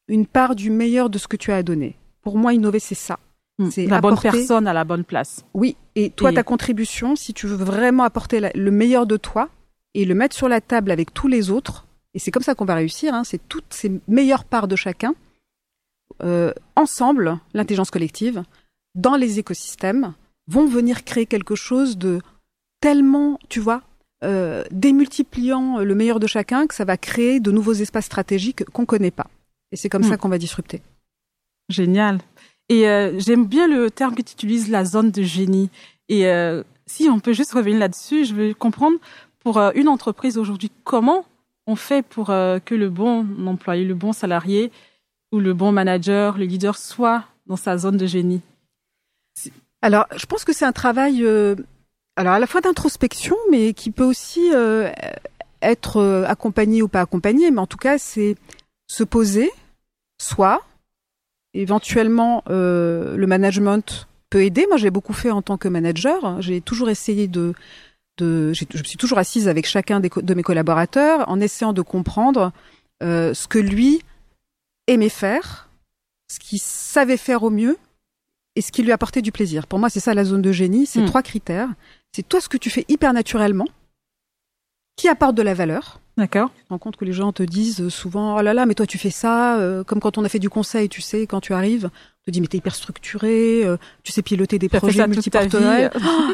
[0.07, 1.95] une part du meilleur de ce que tu as à donner.
[2.21, 3.17] Pour moi, innover, c'est ça.
[3.57, 3.71] Hmm.
[3.71, 5.43] C'est la bonne personne à la bonne place.
[5.55, 9.49] Oui, et toi, ta contribution, si tu veux vraiment apporter le meilleur de toi
[9.93, 12.65] et le mettre sur la table avec tous les autres, et c'est comme ça qu'on
[12.65, 15.13] va réussir, hein, c'est toutes ces meilleures parts de chacun,
[16.23, 18.43] euh, ensemble, l'intelligence collective,
[18.95, 20.13] dans les écosystèmes,
[20.47, 22.21] vont venir créer quelque chose de
[22.81, 23.81] tellement, tu vois,
[24.23, 28.85] euh, démultipliant le meilleur de chacun que ça va créer de nouveaux espaces stratégiques qu'on
[28.85, 29.27] connaît pas.
[29.71, 30.17] Et c'est comme ça hmm.
[30.17, 30.81] qu'on va disrupter.
[31.69, 32.19] Génial.
[32.69, 35.69] Et euh, j'aime bien le terme que tu utilises, la zone de génie.
[36.09, 38.97] Et euh, si on peut juste revenir là-dessus, je veux comprendre
[39.39, 41.25] pour une entreprise aujourd'hui, comment
[41.67, 44.71] on fait pour que le bon employé, le bon salarié
[45.33, 48.39] ou le bon manager, le leader soit dans sa zone de génie?
[49.81, 51.25] Alors, je pense que c'est un travail
[52.15, 54.91] alors à la fois d'introspection, mais qui peut aussi euh,
[55.61, 58.35] être euh, accompagné ou pas accompagné, mais en tout cas c'est
[58.87, 59.51] se poser,
[60.21, 60.61] soit
[61.53, 64.65] éventuellement euh, le management peut aider.
[64.67, 66.41] Moi, j'ai beaucoup fait en tant que manager.
[66.41, 67.53] J'ai toujours essayé de,
[68.17, 72.51] de je me suis toujours assise avec chacun de mes collaborateurs en essayant de comprendre
[73.01, 74.01] ce que lui
[74.87, 75.69] aimait faire,
[76.31, 77.77] ce qu'il savait faire au mieux
[78.55, 79.67] et ce qui lui apportait du plaisir.
[79.67, 81.05] Pour moi, c'est ça la zone de génie, c'est hmm.
[81.05, 81.69] trois critères.
[82.11, 83.67] C'est toi ce que tu fais hyper naturellement,
[84.95, 85.99] qui apporte de la valeur.
[86.17, 86.51] D'accord.
[86.55, 88.85] Tu te rends compte que les gens te disent souvent, oh là là, mais toi
[88.85, 91.53] tu fais ça, euh, comme quand on a fait du conseil, tu sais, quand tu
[91.53, 95.91] arrives, on te dit, mais t'es hyper structuré, euh, tu sais piloter des projets multiporteurs.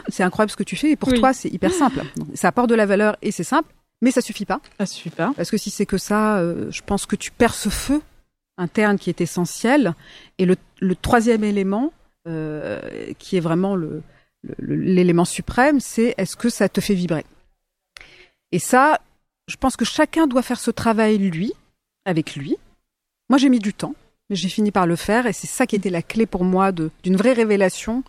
[0.10, 2.04] c'est incroyable ce que tu fais, et pour toi c'est hyper simple.
[2.34, 3.70] ça apporte de la valeur et c'est simple,
[4.02, 4.60] mais ça suffit pas.
[4.78, 5.32] Ça suffit pas.
[5.38, 8.02] Parce que si c'est que ça, euh, je pense que tu perds ce feu
[8.58, 9.94] interne qui est essentiel.
[10.38, 11.94] Et le, le troisième élément,
[13.18, 14.04] qui est vraiment le,
[14.60, 17.26] l'élément suprême, c'est est-ce que ça te fait vibrer?
[18.52, 19.00] Et ça,
[19.48, 21.54] je pense que chacun doit faire ce travail lui,
[22.06, 22.58] avec lui.
[23.30, 23.96] Moi, j'ai mis du temps.
[24.30, 26.72] mais j'ai fini par le faire et c'est ça qui était la clé pour moi
[26.72, 28.04] d'une vraie révélation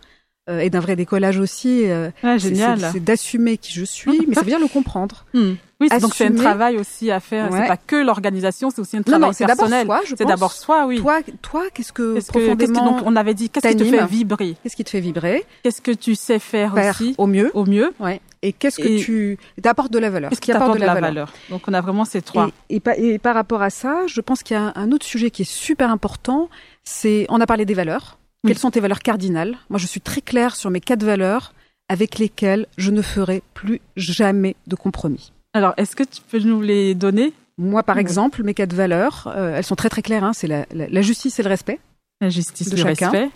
[0.49, 1.89] euh, et d'un vrai décollage aussi.
[1.89, 2.89] Euh, ah, génial.
[2.91, 5.25] C'est d'assumer qui je suis, mais ça veut dire le comprendre.
[5.33, 5.53] Hmm.
[5.81, 7.49] Oui, donc c'est un travail aussi à faire.
[7.51, 9.87] C'est pas que l'organisation, c'est aussi un travail non, personnel.
[10.05, 10.99] C'est d'abord soi, oui.
[10.99, 14.55] Toi, toi, qu'est-ce que profondément donc, on avait dit qu'est-ce qui te fait vibrer?
[14.61, 15.45] Qu'est-ce qui te fait vibrer?
[15.63, 17.93] Qu'est-ce que tu sais faire, aussi au mieux Au mieux.
[17.99, 18.21] Ouais.
[18.43, 20.29] Et qu'est-ce que tu t'apportes de la valeur?
[20.29, 21.33] Qu'est-ce qui apporte de la, valeur?
[21.49, 22.51] Donc on a vraiment ces trois.
[22.69, 25.41] Et, et, par rapport à ça, je pense qu'il y a un autre sujet qui
[25.41, 26.49] est super important.
[26.83, 28.17] C'est on a parlé des valeurs.
[28.45, 29.57] Quelles sont tes valeurs cardinales?
[29.69, 31.53] Moi, je suis très claire sur mes quatre valeurs
[31.89, 35.33] avec lesquelles je ne ferai plus jamais de compromis.
[35.53, 37.33] Alors, est-ce que tu peux nous les donner?
[37.57, 40.23] Moi, par exemple, mes quatre valeurs, euh, elles sont très très claires.
[40.23, 40.33] Hein.
[40.33, 41.79] c'est la, la, justice et le respect.
[42.21, 43.29] La justice, et le respect.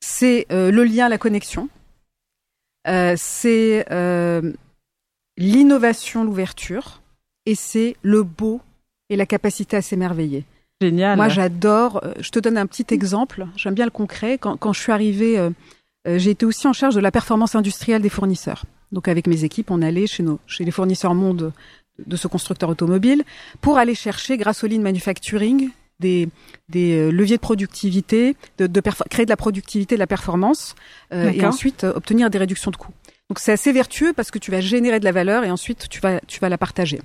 [0.00, 1.68] C'est euh, le lien, la connexion.
[2.88, 3.84] Euh, c'est
[5.36, 7.02] l'innovation, l'ouverture.
[7.44, 8.60] Et c'est le beau
[9.08, 10.44] et la capacité à s'émerveiller.
[10.80, 11.16] Génial.
[11.16, 12.02] Moi, j'adore.
[12.18, 13.46] Je te donne un petit exemple.
[13.56, 14.38] J'aime bien le concret.
[14.38, 15.38] Quand, quand je suis arrivée,
[16.06, 18.64] j'ai été aussi en charge de la performance industrielle des fournisseurs.
[18.92, 21.52] Donc, avec mes équipes, on allait chez nos, chez les fournisseurs monde
[22.04, 23.24] de ce constructeur automobile
[23.60, 26.28] pour aller chercher, grâce au lean manufacturing, des,
[26.68, 30.74] des leviers de productivité, de, de créer de la productivité, de la performance,
[31.10, 32.92] et ensuite obtenir des réductions de coûts.
[33.30, 36.00] Donc, c'est assez vertueux parce que tu vas générer de la valeur et ensuite tu
[36.00, 37.00] vas, tu vas la partager.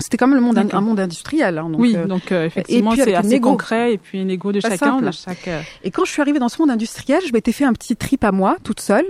[0.00, 1.58] C'était quand même le monde, un monde industriel.
[1.58, 4.60] Hein, donc, oui, euh, donc euh, effectivement, c'est assez concret et puis une égo de
[4.60, 5.10] chacun.
[5.12, 5.48] chaque...
[5.48, 7.96] Euh, et quand je suis arrivée dans ce monde industriel, je m'étais fait un petit
[7.96, 9.06] trip à moi, toute seule.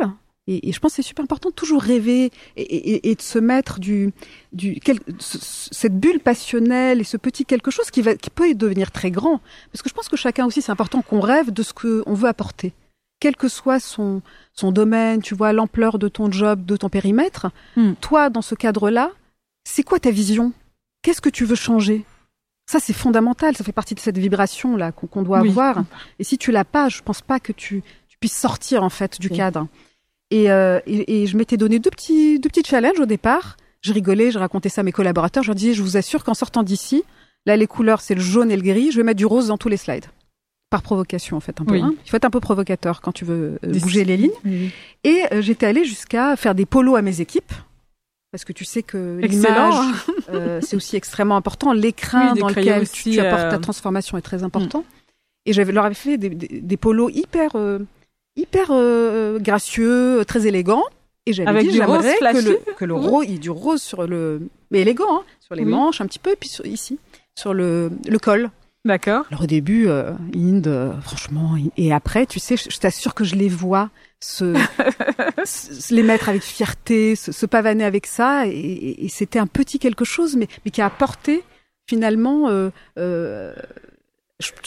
[0.47, 3.21] Et, et je pense que c'est super important de toujours rêver et, et, et de
[3.21, 4.13] se mettre du,
[4.53, 8.91] du quel, cette bulle passionnelle et ce petit quelque chose qui, va, qui peut devenir
[8.91, 9.41] très grand.
[9.73, 12.29] Parce que je pense que chacun aussi, c'est important qu'on rêve de ce qu'on veut
[12.29, 12.73] apporter.
[13.21, 14.23] Quel que soit son,
[14.55, 17.93] son domaine, tu vois, l'ampleur de ton job, de ton périmètre, hmm.
[18.01, 19.11] toi, dans ce cadre-là,
[19.65, 20.53] c'est quoi ta vision?
[21.03, 22.05] Qu'est-ce que tu veux changer?
[22.71, 23.57] Ça, c'est fondamental.
[23.57, 25.83] Ça fait partie de cette vibration là qu'on doit avoir.
[26.19, 27.83] Et si tu l'as pas, je pense pas que tu,
[28.21, 29.67] puisses sortir en fait du cadre.
[30.33, 33.57] Euh, et, et, je m'étais donné deux petits, deux petits challenges au départ.
[33.83, 35.43] Je rigolais, je racontais ça à mes collaborateurs.
[35.43, 37.03] Je leur disais, je vous assure qu'en sortant d'ici,
[37.47, 38.91] là, les couleurs, c'est le jaune et le gris.
[38.91, 40.07] Je vais mettre du rose dans tous les slides.
[40.71, 41.75] Par provocation, en fait, un peu.
[41.75, 41.95] Hein.
[42.05, 44.71] Il faut être un peu provocateur quand tu veux euh, bouger les lignes.
[45.03, 47.53] Et euh, j'étais allée jusqu'à faire des polos à mes équipes
[48.31, 49.75] parce que tu sais que l'image,
[50.29, 51.73] euh, c'est aussi extrêmement important.
[51.73, 54.81] L'écran dans lequel tu, apportes ta transformation est très important.
[54.81, 55.47] Mm.
[55.47, 57.57] Et j'avais leur avais fait des, des, polos hyper,
[58.39, 60.85] euh, hyper gracieux, très élégants.
[61.27, 64.07] Et j'avais dit, j'aimerais que le, que le rose, il y ait du rose sur
[64.07, 66.99] le, mais élégant, hein, sur les manches un petit peu, et puis ici,
[67.37, 68.51] sur le, le col.
[68.87, 69.27] D'accord.
[69.31, 73.49] Alors au début, euh, Inde, franchement, et après, tu sais, je, t'assure que je les
[73.49, 73.91] vois
[74.21, 74.57] se,
[75.95, 80.49] les mettre avec fierté, se, pavaner avec ça, et, c'était un petit quelque chose, mais,
[80.65, 81.43] mais qui a apporté
[81.89, 83.55] finalement euh, euh,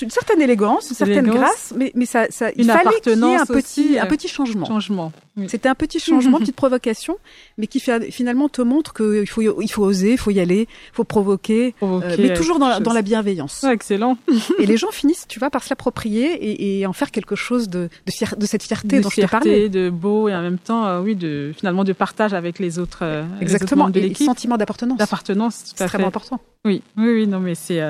[0.02, 3.36] une certaine élégance, une certaine grâce, mais, mais ça, ça il fallait qu'il y ait
[3.36, 4.66] un petit, un petit changement.
[4.66, 5.12] changement.
[5.48, 7.18] C'était un petit changement, petite provocation,
[7.58, 10.96] mais qui finalement te montre qu'il faut, il faut oser, il faut y aller, il
[10.96, 13.64] faut provoquer, euh, mais toujours dans la, dans la bienveillance.
[13.64, 14.18] excellent.
[14.60, 17.68] et les gens finissent, tu vois, par se l'approprier et, et, en faire quelque chose
[17.70, 19.70] de, de, de cette fierté de dont fierté, je parlé.
[19.70, 23.00] de beau et en même temps, euh, oui, de finalement de partage avec les autres.
[23.02, 23.90] Euh, Exactement.
[23.90, 24.28] de l'équipe.
[24.28, 24.98] sentiment d'appartenance.
[24.98, 26.40] D'appartenance, c'est extrêmement important.
[26.66, 27.82] Oui, oui, oui, non, mais c'est.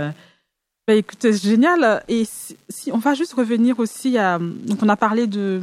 [0.87, 2.03] Bah, écoutez, c'est génial.
[2.07, 5.61] Et si, on va juste revenir aussi à, donc on a parlé de,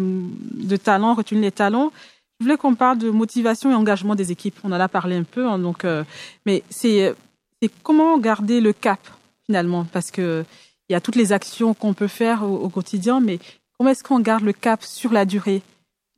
[0.54, 1.92] de talent, retenir les talents.
[2.38, 4.58] Je voulais qu'on parle de motivation et engagement des équipes.
[4.64, 6.04] On en a parlé un peu, hein, donc, euh,
[6.46, 7.14] mais c'est,
[7.82, 9.00] comment garder le cap
[9.44, 10.44] finalement, parce que
[10.88, 13.38] il y a toutes les actions qu'on peut faire au, quotidien, mais
[13.78, 15.62] comment est-ce qu'on garde le cap sur la durée?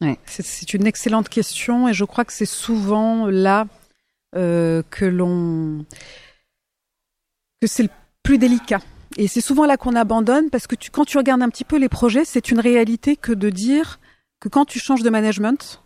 [0.00, 3.66] Ouais, c'est, une excellente question et je crois que c'est souvent là
[4.34, 5.84] euh, que l'on
[7.60, 7.90] que c'est le
[8.22, 8.80] plus délicat.
[9.16, 11.76] Et c'est souvent là qu'on abandonne parce que tu, quand tu regardes un petit peu
[11.76, 14.00] les projets, c'est une réalité que de dire
[14.40, 15.82] que quand tu changes de management,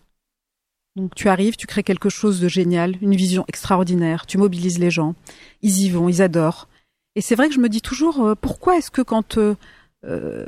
[0.96, 4.90] donc tu arrives, tu crées quelque chose de génial, une vision extraordinaire, tu mobilises les
[4.90, 5.14] gens,
[5.62, 6.68] ils y vont, ils adorent.
[7.16, 9.57] Et c'est vrai que je me dis toujours euh, pourquoi est-ce que quand euh,
[10.05, 10.46] euh,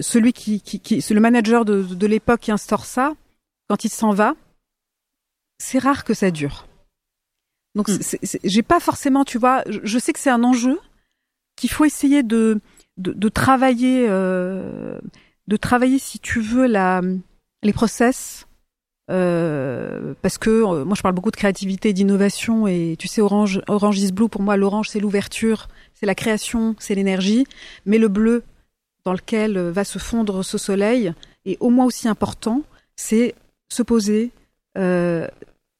[0.00, 3.14] celui qui, qui, qui le manager de, de l'époque qui instaure ça,
[3.68, 4.34] quand il s'en va,
[5.58, 6.66] c'est rare que ça dure.
[7.76, 8.00] Donc hmm.
[8.42, 10.80] j'ai pas forcément, tu vois, je sais que c'est un enjeu,
[11.56, 12.60] qu'il faut essayer de,
[12.96, 14.98] de, de travailler, euh,
[15.46, 17.02] de travailler si tu veux la,
[17.62, 18.46] les process,
[19.10, 23.20] euh, parce que euh, moi je parle beaucoup de créativité et d'innovation et tu sais
[23.20, 27.46] Orange Orange is Blue pour moi l'orange c'est l'ouverture, c'est la création, c'est l'énergie,
[27.84, 28.42] mais le bleu
[29.04, 31.12] dans lequel va se fondre ce soleil
[31.44, 32.62] est au moins aussi important,
[32.96, 33.36] c'est
[33.68, 34.32] se poser,
[34.76, 35.28] euh,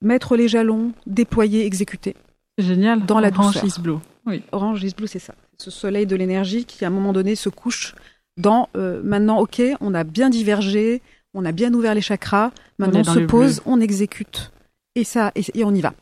[0.03, 2.15] mettre les jalons, déployer, exécuter.
[2.59, 3.05] Génial.
[3.05, 3.99] Dans la Orange is Blue.
[4.27, 4.43] Oui.
[4.53, 5.35] Orange is Blue, c'est ça.
[5.59, 7.95] Ce soleil de l'énergie qui, à un moment donné, se couche
[8.37, 11.03] dans euh, maintenant, ok, on a bien divergé,
[11.35, 14.53] on a bien ouvert les chakras, maintenant on, se pose, on exécute.
[14.95, 15.95] Et ça, et, on y va.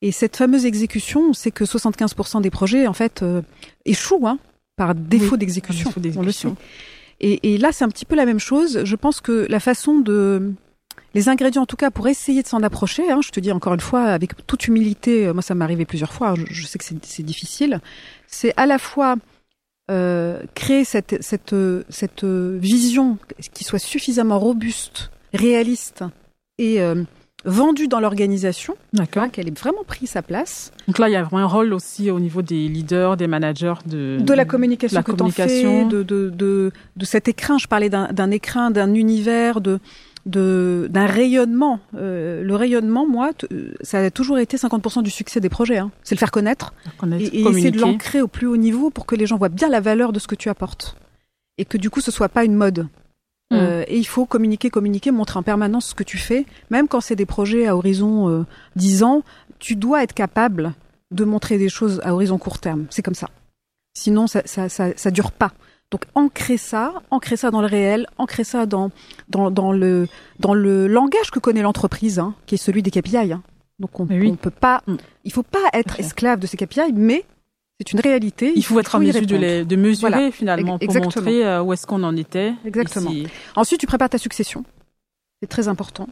[0.00, 3.42] Et cette fameuse exécution, on sait que 75% des projets, en fait, euh,
[3.84, 4.38] échouent hein,
[4.76, 5.90] par défaut d'exécution.
[6.16, 6.48] On le sait.
[7.20, 8.82] Et, et là, c'est un petit peu la même chose.
[8.84, 10.54] Je pense que la façon de
[11.14, 13.74] les ingrédients, en tout cas, pour essayer de s'en approcher, hein, je te dis encore
[13.74, 16.84] une fois, avec toute humilité, euh, moi ça m'est arrivé plusieurs fois, je, sais que
[16.84, 17.80] c'est difficile,
[18.26, 19.16] c'est à la fois
[19.90, 21.54] euh, créer cette, cette,
[21.88, 23.18] cette vision
[23.52, 26.04] qui soit suffisamment robuste, réaliste
[26.58, 27.02] et euh,
[27.44, 28.76] vendue dans l'organisation,
[29.32, 30.72] qu'elle ait vraiment pris sa place.
[30.86, 33.74] Donc là, il y a vraiment un rôle aussi au niveau des leaders, des managers
[33.86, 35.88] de, de la communication, la communication.
[35.88, 37.58] de, de, de, de cet écrin.
[37.58, 39.80] Je parlais d'un écrin, d'un univers, de
[40.26, 41.80] de d'un rayonnement.
[41.96, 43.30] Euh, le rayonnement, moi,
[43.80, 45.78] ça a toujours été 50% du succès des projets.
[45.78, 45.90] Hein.
[46.02, 46.72] C'est le faire connaître,
[47.18, 49.80] et, essayer de l'ancrer au plus haut niveau pour que les gens voient bien la
[49.80, 50.96] valeur de ce que tu apportes
[51.58, 52.88] et que du coup ce soit pas une mode.
[53.50, 53.56] Hmm.
[53.56, 57.00] Euh, et il faut communiquer, communiquer, montrer en permanence ce que tu fais, même quand
[57.00, 59.22] c'est des projets à horizon euh, 10 ans.
[59.58, 60.74] Tu dois être capable
[61.10, 62.86] de montrer des choses à horizon court terme.
[62.90, 63.28] C'est comme ça.
[63.94, 65.52] Sinon, ça, ça, ça, ça dure pas.
[65.92, 68.90] Donc ancrer ça, ancrer ça dans le réel, ancrer ça dans
[69.28, 70.08] dans, dans le
[70.40, 73.32] dans le langage que connaît l'entreprise, hein, qui est celui des KPI.
[73.32, 73.42] Hein.
[73.78, 74.82] Donc on, ne peut pas,
[75.24, 77.24] il faut pas être esclave de ces KPI, mais
[77.78, 78.52] c'est une réalité.
[78.56, 82.02] Il faut, être en mesure de, de mesurer finalement pour montrer euh, où est-ce qu'on
[82.04, 82.54] en était.
[82.64, 83.10] Exactement.
[83.56, 84.64] Ensuite, tu prépares ta succession.
[85.42, 86.08] C'est très important.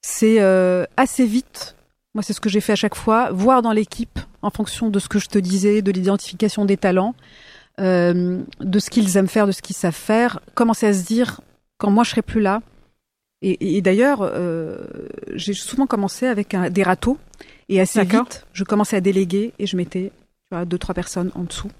[0.00, 1.76] C'est euh, assez vite.
[2.14, 3.30] Moi, c'est ce que j'ai fait à chaque fois.
[3.30, 7.14] Voir dans l'équipe, en fonction de ce que je te disais, de l'identification des talents,
[7.80, 11.40] euh, de ce qu'ils aiment faire, de ce qu'ils savent faire, commencer à se dire
[11.78, 12.62] quand moi je serai plus là.
[13.44, 14.78] Et, d'ailleurs, euh,
[15.34, 17.18] j'ai souvent commencé avec des râteaux
[17.68, 20.12] et assez vite, je commençais à déléguer et je mettais
[20.48, 21.70] tu vois, deux trois personnes en dessous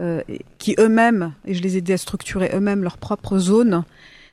[0.00, 0.22] euh,
[0.58, 3.84] qui eux-mêmes et je les aidais à structurer eux-mêmes leur propre zone.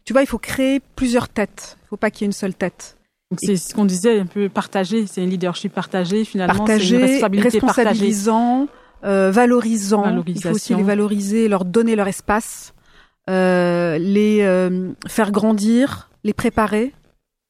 [0.06, 1.78] Tu vois, il faut créer plusieurs têtes.
[1.84, 2.98] Il faut pas qu'il y ait une seule tête.
[3.38, 5.08] c'est ce qu'on disait, un peu partagé.
[5.08, 6.56] C'est un leadership partagé finalement.
[6.56, 8.68] Partagé, responsabilisant.
[9.04, 10.24] Euh, valorisant.
[10.26, 12.74] Il faut aussi les valoriser, leur donner leur espace,
[13.30, 16.94] euh, les euh, faire grandir, les préparer.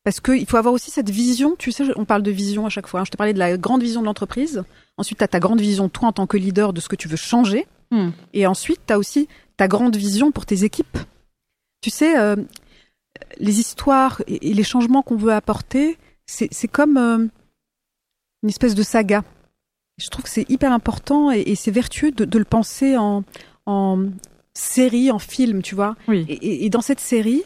[0.04, 1.56] Parce qu'il faut avoir aussi cette vision.
[1.58, 3.00] Tu sais, on parle de vision à chaque fois.
[3.00, 3.06] Hein.
[3.06, 4.64] Je te parlais de la grande vision de l'entreprise.
[4.98, 7.08] Ensuite, tu as ta grande vision, toi, en tant que leader, de ce que tu
[7.08, 7.66] veux changer.
[7.92, 8.10] Hmm.
[8.34, 9.28] Et ensuite, tu as aussi
[9.58, 10.98] ta grande vision pour tes équipes.
[11.82, 12.36] Tu sais, euh,
[13.38, 17.28] les histoires et, les changements qu'on veut apporter, c'est comme euh,
[18.44, 19.24] une espèce de saga.
[19.98, 23.24] Je trouve que c'est hyper important et, c'est vertueux de, le penser en,
[23.66, 24.06] en
[24.54, 25.96] série, en film, tu vois.
[26.08, 26.26] Oui.
[26.28, 27.44] Et, dans cette série,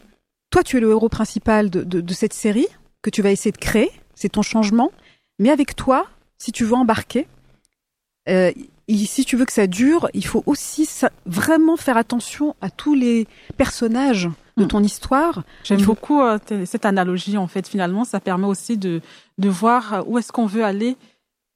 [0.50, 2.68] toi, tu es le héros principal de, de, cette série
[3.02, 3.92] que tu vas essayer de créer.
[4.16, 4.92] C'est ton changement.
[5.38, 6.08] Mais avec toi,
[6.38, 7.28] si tu veux embarquer,
[8.28, 8.52] euh,
[8.90, 10.90] si tu veux que ça dure, il faut aussi
[11.28, 14.68] vraiment faire attention à tous les personnages de hmm.
[14.68, 15.44] ton histoire.
[15.64, 17.68] J'aime beaucoup euh, cette analogie en fait.
[17.68, 19.02] Finalement, ça permet aussi de
[19.38, 20.98] de voir où est-ce qu'on veut aller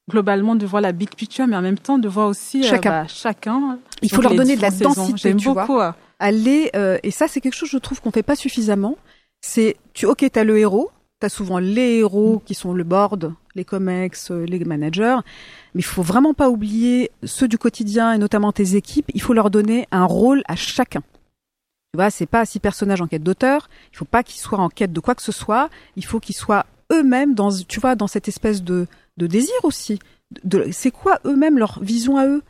[0.09, 2.89] globalement de voir la big picture, mais en même temps de voir aussi euh, chacun.
[2.89, 5.13] Bah, chacun Il faut leur donner de la densité.
[5.17, 5.73] J'aime beaucoup.
[5.73, 5.95] Vois.
[6.19, 8.97] Aller euh, et ça c'est quelque chose je trouve qu'on fait pas suffisamment.
[9.41, 13.65] C'est tu ok t'as le héros, t'as souvent les héros qui sont le board, les
[13.65, 15.17] comex, euh, les managers,
[15.73, 19.09] mais il faut vraiment pas oublier ceux du quotidien et notamment tes équipes.
[19.13, 21.01] Il faut leur donner un rôle à chacun.
[21.93, 23.69] Tu vois, c'est pas six personnages en quête d'auteur.
[23.91, 25.69] Il faut pas qu'ils soient en quête de quoi que ce soit.
[25.95, 28.87] Il faut qu'ils soient eux-mêmes dans, tu vois, dans cette espèce de
[29.17, 29.99] de désir aussi.
[30.43, 32.41] De, c'est quoi eux-mêmes leur vision à eux?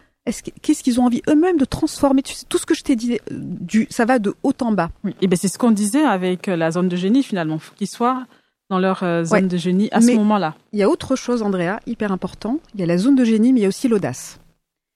[0.62, 2.24] Qu'est-ce qu'ils ont envie eux-mêmes de transformer?
[2.48, 4.90] Tout ce que je t'ai dit, euh, du, ça va de haut en bas.
[5.04, 5.14] Oui.
[5.22, 7.60] Et ben c'est ce qu'on disait avec euh, la zone de génie finalement.
[7.60, 8.26] Faut qu'ils soient
[8.70, 10.56] dans leur euh, zone de génie à ce moment-là.
[10.72, 12.60] Il y a autre chose, Andrea, hyper important.
[12.74, 14.40] Il y a la zone de génie, mais il y a aussi l'audace.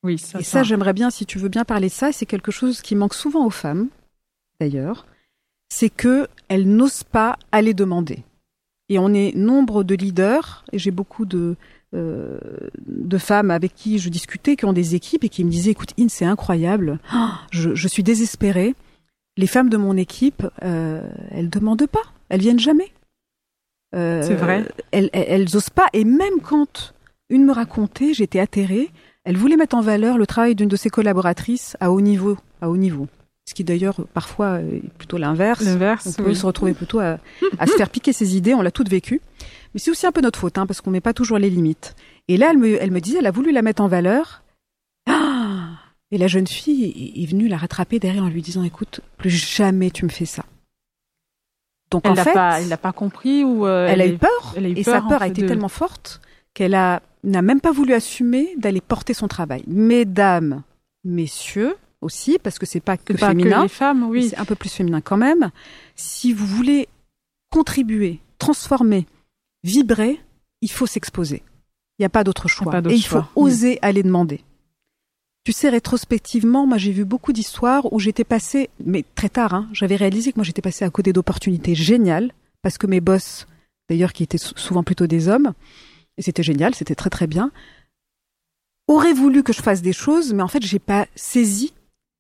[0.04, 0.40] Oui, ça.
[0.40, 2.96] Et ça, j'aimerais bien, si tu veux bien parler de ça, c'est quelque chose qui
[2.96, 3.90] manque souvent aux femmes,
[4.62, 5.06] d'ailleurs,
[5.68, 8.24] c'est que elles n'osent pas aller demander.
[8.90, 11.56] Et on est nombre de leaders, et j'ai beaucoup de,
[11.94, 12.38] euh,
[12.86, 15.94] de femmes avec qui je discutais, qui ont des équipes et qui me disaient, écoute,
[16.00, 17.00] In, c'est incroyable,
[17.52, 18.76] je, je, suis désespérée.
[19.36, 22.92] Les femmes de mon équipe, euh, elles demandent pas, elles viennent jamais.
[23.96, 24.66] Euh, c'est vrai.
[24.92, 26.94] Elles, elles, elles, osent pas, et même quand
[27.30, 28.90] une me racontait, j'étais atterrée,
[29.26, 32.70] elle voulait mettre en valeur le travail d'une de ses collaboratrices à haut niveau, à
[32.70, 33.08] haut niveau
[33.48, 35.64] ce qui d'ailleurs parfois est plutôt l'inverse.
[35.64, 36.06] L'inverse.
[36.20, 39.22] On peut se retrouver plutôt à, se faire piquer ses idées, on l'a toutes vécu.
[39.74, 41.96] Mais c'est aussi un peu notre faute, hein, parce qu'on met pas toujours les limites.
[42.28, 44.44] Et là, elle me, elle me disait, elle a voulu la mettre en valeur.
[45.08, 45.70] Ah
[46.12, 49.92] et la jeune fille est, venue la rattraper derrière en lui disant, écoute, plus jamais
[49.92, 50.46] tu me fais ça.
[51.92, 54.54] Donc elle en fait, pas, elle n'a pas compris ou euh, elle, a eu peur.
[54.56, 56.22] Elle a eu et sa peur a été tellement forte
[56.54, 59.64] qu'elle a n'a même pas voulu assumer d'aller porter son travail.
[59.68, 60.64] Mesdames,
[61.04, 63.58] messieurs aussi, parce que c'est pas que pas féminin.
[63.58, 64.30] Que les femmes, oui.
[64.30, 65.52] C'est un peu plus féminin quand même.
[65.96, 66.88] Si vous voulez
[67.52, 69.08] contribuer, transformer,
[69.64, 70.20] vibrer,
[70.62, 71.44] il faut s'exposer.
[71.98, 72.80] Il n'y a pas d'autre choix.
[72.90, 74.42] Et il faut oser aller demander.
[75.44, 79.70] Tu sais, rétrospectivement, moi j'ai vu beaucoup d'histoires où j'étais passée, mais très tard, hein,
[79.72, 83.48] j'avais réalisé que moi j'étais passée à côté d'opportunités géniales, parce que mes boss,
[83.90, 85.54] d'ailleurs qui étaient souvent plutôt des hommes,
[86.18, 87.52] et c'était génial, c'était très très bien,
[88.88, 91.74] auraient voulu que je fasse des choses, mais en fait j'ai pas saisi,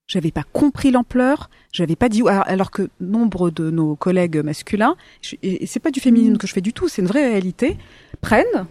[0.07, 4.95] j'avais pas compris l'ampleur, j'avais pas dit alors, que nombre de nos collègues masculins,
[5.43, 6.37] et c'est pas du féminisme mm.
[6.37, 7.77] que je fais du tout, c'est une vraie réalité,
[8.21, 8.65] prennent,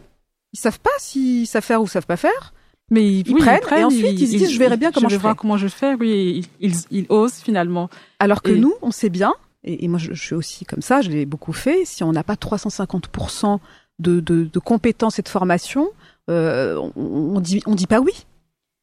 [0.53, 2.55] ils savent pas s'ils savent faire ou savent pas faire,
[2.90, 5.57] mais ils, prennent, et ensuite ils, se disent je verrai bien comment je, je comment
[5.57, 5.94] je fais.
[5.94, 7.90] Oui, ils, ils, osent finalement.
[8.20, 11.27] Alors que nous, on sait bien, et, moi je, suis aussi comme ça, je l'ai
[11.27, 11.85] beaucoup fait.
[11.85, 13.59] Si on n'a pas 350%
[13.99, 15.88] de, de, de, compétences et de formation,
[16.31, 18.25] euh, on, on, dit on dit pas oui.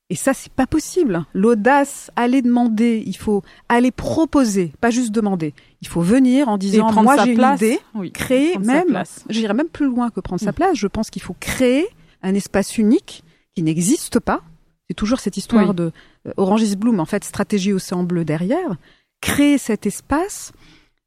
[0.10, 1.26] Et ça, c'est pas possible.
[1.34, 5.54] L'audace, aller demander, il faut aller proposer, pas juste demander.
[5.82, 7.80] Il faut venir en disant, moi j'ai une idée,
[8.14, 10.56] créer même, j'irais même plus loin que prendre sa mm.
[10.56, 10.78] place.
[10.78, 11.88] Je pense qu'il faut créer
[12.22, 13.24] un espace unique
[13.56, 14.42] qui n'existe pas.
[14.90, 15.92] C'est toujours cette histoire de
[16.28, 18.76] euh, Orange is Blue, mais en fait stratégie océan bleu derrière.
[19.22, 20.52] Créer cet espace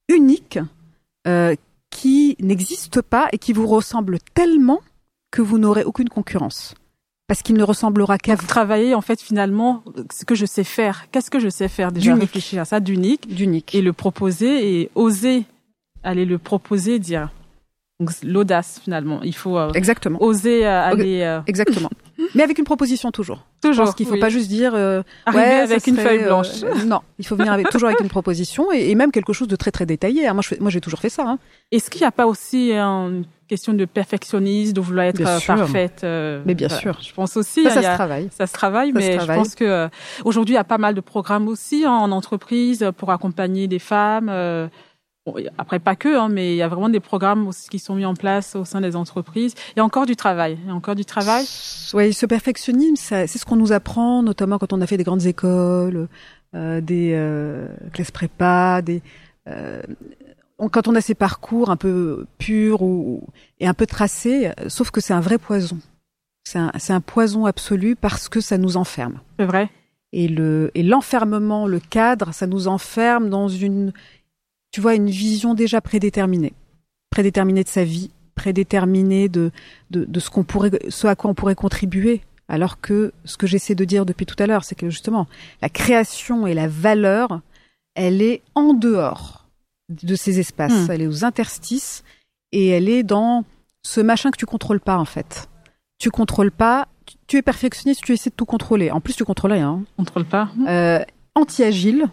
[0.09, 0.59] unique
[1.29, 1.55] euh,
[1.91, 4.81] qui n'existe pas et qui vous ressemble tellement
[5.31, 6.75] que vous n'aurez aucune concurrence.
[7.29, 8.47] Parce qu'il ne ressemblera qu'à vous.
[8.47, 11.07] Travailler en fait finalement ce que je sais faire.
[11.11, 12.15] Qu'est-ce que je sais faire déjà?
[12.15, 13.27] Réfléchir à ça d'unique.
[13.29, 13.75] D'unique.
[13.75, 15.45] Et le proposer et oser
[16.05, 17.31] aller le proposer, dire.
[17.99, 19.21] Donc l'audace finalement.
[19.23, 20.23] Il faut euh, Exactement.
[20.23, 21.41] oser aller.
[21.47, 21.91] Exactement.
[22.37, 23.45] Mais avec une proposition toujours.
[23.63, 23.85] Toujours.
[23.85, 26.63] Parce qu'il faut pas juste dire euh, Arriver avec une feuille blanche.
[26.63, 29.57] Euh, non, il faut venir avec, toujours avec une proposition et, même quelque chose de
[29.57, 30.27] très très détaillé.
[30.27, 30.35] Hein.
[30.35, 31.25] Moi, moi, j'ai toujours fait ça.
[31.27, 31.39] Hein.
[31.73, 36.01] Est-ce qu'il n'y a pas aussi une question de perfectionnisme, de vouloir être euh, parfaite
[36.45, 36.99] Mais bien sûr.
[37.01, 37.65] Je pense aussi.
[37.65, 38.29] Ça, ça se travaille.
[38.37, 39.89] Ça se travaille, mais je pense que
[40.25, 43.79] aujourd'hui, il y a pas mal de programmes aussi hein, en entreprise pour accompagner des
[43.79, 44.31] femmes
[45.59, 48.05] après pas que, hein, mais il y a vraiment des programmes aussi qui sont mis
[48.05, 49.55] en place au sein des entreprises.
[49.75, 50.59] Il y a encore du travail.
[50.63, 51.45] Il y a encore du travail.
[51.95, 55.27] Oui, ce perfectionnisme, c'est ce qu'on nous apprend, notamment quand on a fait des grandes
[55.27, 56.09] écoles,
[56.55, 59.03] euh, des euh, classes prépa, des
[59.49, 59.83] euh,
[60.59, 63.23] quand on a ces parcours un peu purs ou,
[63.61, 64.51] et un peu tracés.
[64.69, 65.79] Sauf que c'est un vrai poison.
[66.45, 69.21] C'est un, un poison absolu parce que ça nous enferme.
[69.39, 69.69] C'est vrai.
[70.13, 73.93] Et le et l'enfermement, le cadre, ça nous enferme dans une
[74.77, 76.53] tu vois, une vision déjà prédéterminée,
[77.09, 79.51] prédéterminée de sa vie, prédéterminée de,
[79.89, 82.21] de, ce qu'on pourrait, ce à quoi on pourrait contribuer.
[82.47, 85.29] Alors que ce que j'essaie de dire depuis tout à l'heure, c'est que justement,
[85.63, 87.41] la création et la valeur,
[87.95, 89.47] elle est en dehors
[89.89, 90.89] de ces espaces.
[90.89, 90.91] Hmm.
[90.91, 92.05] Elle est aux interstices
[92.53, 93.47] et elle est dans
[93.83, 95.49] ce machin que tu contrôles pas, en fait.
[95.99, 96.87] Tu contrôles pas,
[97.27, 98.91] tu, es perfectionniste, tu essaies de tout contrôler.
[98.91, 99.71] En plus, tu contrôles rien.
[99.71, 99.85] Hein.
[99.97, 100.51] Contrôle pas.
[100.69, 101.03] Euh,
[101.35, 102.11] anti-agile,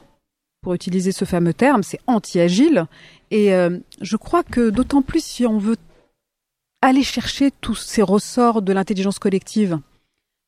[0.64, 2.86] pour utiliser ce fameux terme, c'est anti-agile.
[3.30, 5.78] Et euh, je crois que d'autant plus si on veut
[6.82, 9.78] aller chercher tous ces ressorts de l'intelligence collective,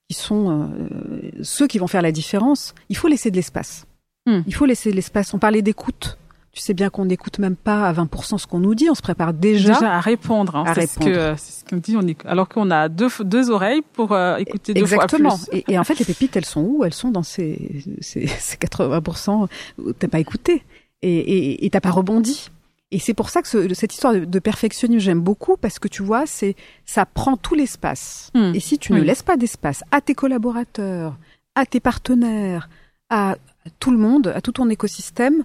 [0.10, 3.86] qui sont euh, ceux qui vont faire la différence, il faut laisser de l'espace.
[4.25, 4.41] Hmm.
[4.47, 5.34] Il faut laisser de l'espace.
[5.34, 6.17] On parlait d'écoute
[6.56, 9.02] tu sais bien qu'on n'écoute même pas à 20% ce qu'on nous dit, on se
[9.02, 10.56] prépare déjà, déjà à répondre.
[10.56, 11.38] Hein, à c'est répondre.
[11.38, 15.36] Ce qu'on dit, on alors qu'on a deux, deux oreilles pour euh, écouter deux Exactement.
[15.38, 15.60] fois plus.
[15.68, 16.86] Et, et en fait, les pépites, elles sont où?
[16.86, 20.63] Elles sont dans ces, ces, ces 80% où t'as pas écouté
[21.02, 22.50] et, et, t'as pas rebondi.
[22.91, 26.04] Et c'est pour ça que ce, cette histoire de, perfectionnisme, j'aime beaucoup parce que tu
[26.04, 28.32] vois, c'est ça prend tout l'espace.
[28.34, 28.54] Hmm.
[28.56, 31.18] Et si tu ne laisses pas d'espace à tes collaborateurs,
[31.54, 32.70] à tes partenaires,
[33.10, 33.36] à
[33.80, 35.44] tout le monde, à tout ton écosystème,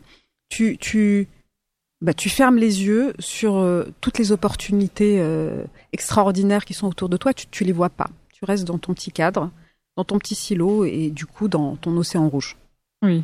[0.51, 1.29] tu, tu,
[2.03, 7.09] bah, tu fermes les yeux sur euh, toutes les opportunités euh, extraordinaires qui sont autour
[7.09, 8.11] de toi, tu, tu les vois pas.
[8.35, 9.51] Tu restes dans ton petit cadre,
[9.97, 12.57] dans ton petit silo et du coup dans ton océan rouge.
[13.03, 13.23] Oui.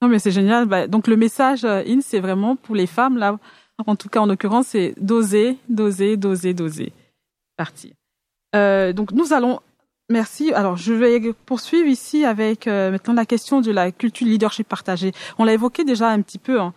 [0.00, 0.66] Non mais c'est génial.
[0.66, 3.38] Bah, donc le message euh, in c'est vraiment pour les femmes là.
[3.86, 6.92] En tout cas en l'occurrence c'est d'oser, d'oser, d'oser, d'oser.
[7.56, 7.92] Partir.
[8.54, 9.60] Euh, donc nous allons
[10.10, 10.52] Merci.
[10.52, 15.12] Alors, je vais poursuivre ici avec euh, maintenant la question de la culture leadership partagée.
[15.38, 16.74] On l'a évoqué déjà un petit peu, hein,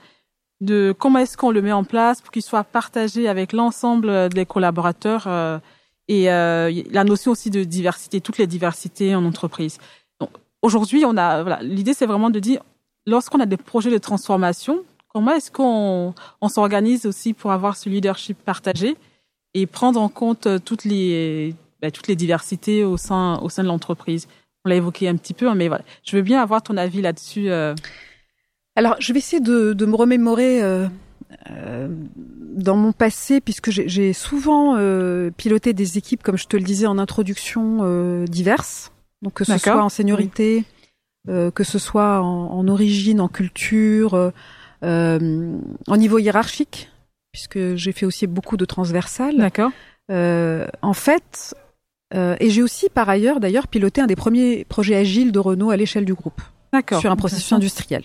[0.61, 4.45] de comment est-ce qu'on le met en place pour qu'il soit partagé avec l'ensemble des
[4.45, 5.57] collaborateurs euh,
[6.07, 9.79] et euh, la notion aussi de diversité, toutes les diversités en entreprise.
[10.21, 10.29] Donc,
[10.61, 12.61] aujourd'hui, on a voilà, l'idée c'est vraiment de dire
[13.07, 17.89] lorsqu'on a des projets de transformation, comment est-ce qu'on on, s'organise aussi pour avoir ce
[17.89, 18.95] leadership partagé
[19.55, 23.67] et prendre en compte toutes les bah, toutes les diversités au sein, au sein de
[23.67, 24.29] l'entreprise.
[24.63, 25.83] On l'a évoqué un petit peu, hein, mais voilà.
[26.05, 27.51] Je veux bien avoir ton avis là-dessus.
[27.51, 27.75] Euh.
[28.77, 30.87] Alors, je vais essayer de, de me remémorer euh,
[32.55, 34.77] dans mon passé, puisque j'ai souvent
[35.35, 39.83] piloté des équipes, comme je te le disais en introduction, diverses, donc que ce soit
[39.83, 40.63] en seniorité,
[41.27, 44.31] que ce soit en, en origine, en culture,
[44.81, 46.89] en niveau hiérarchique,
[47.33, 49.37] puisque j'ai fait aussi beaucoup de transversales.
[49.37, 49.71] D'accord.
[50.09, 51.53] en fait,
[52.13, 55.71] euh, et j'ai aussi, par ailleurs, d'ailleurs, piloté un des premiers projets agiles de Renault
[55.71, 56.41] à l'échelle du groupe.
[56.99, 58.03] Sur un processus industriel.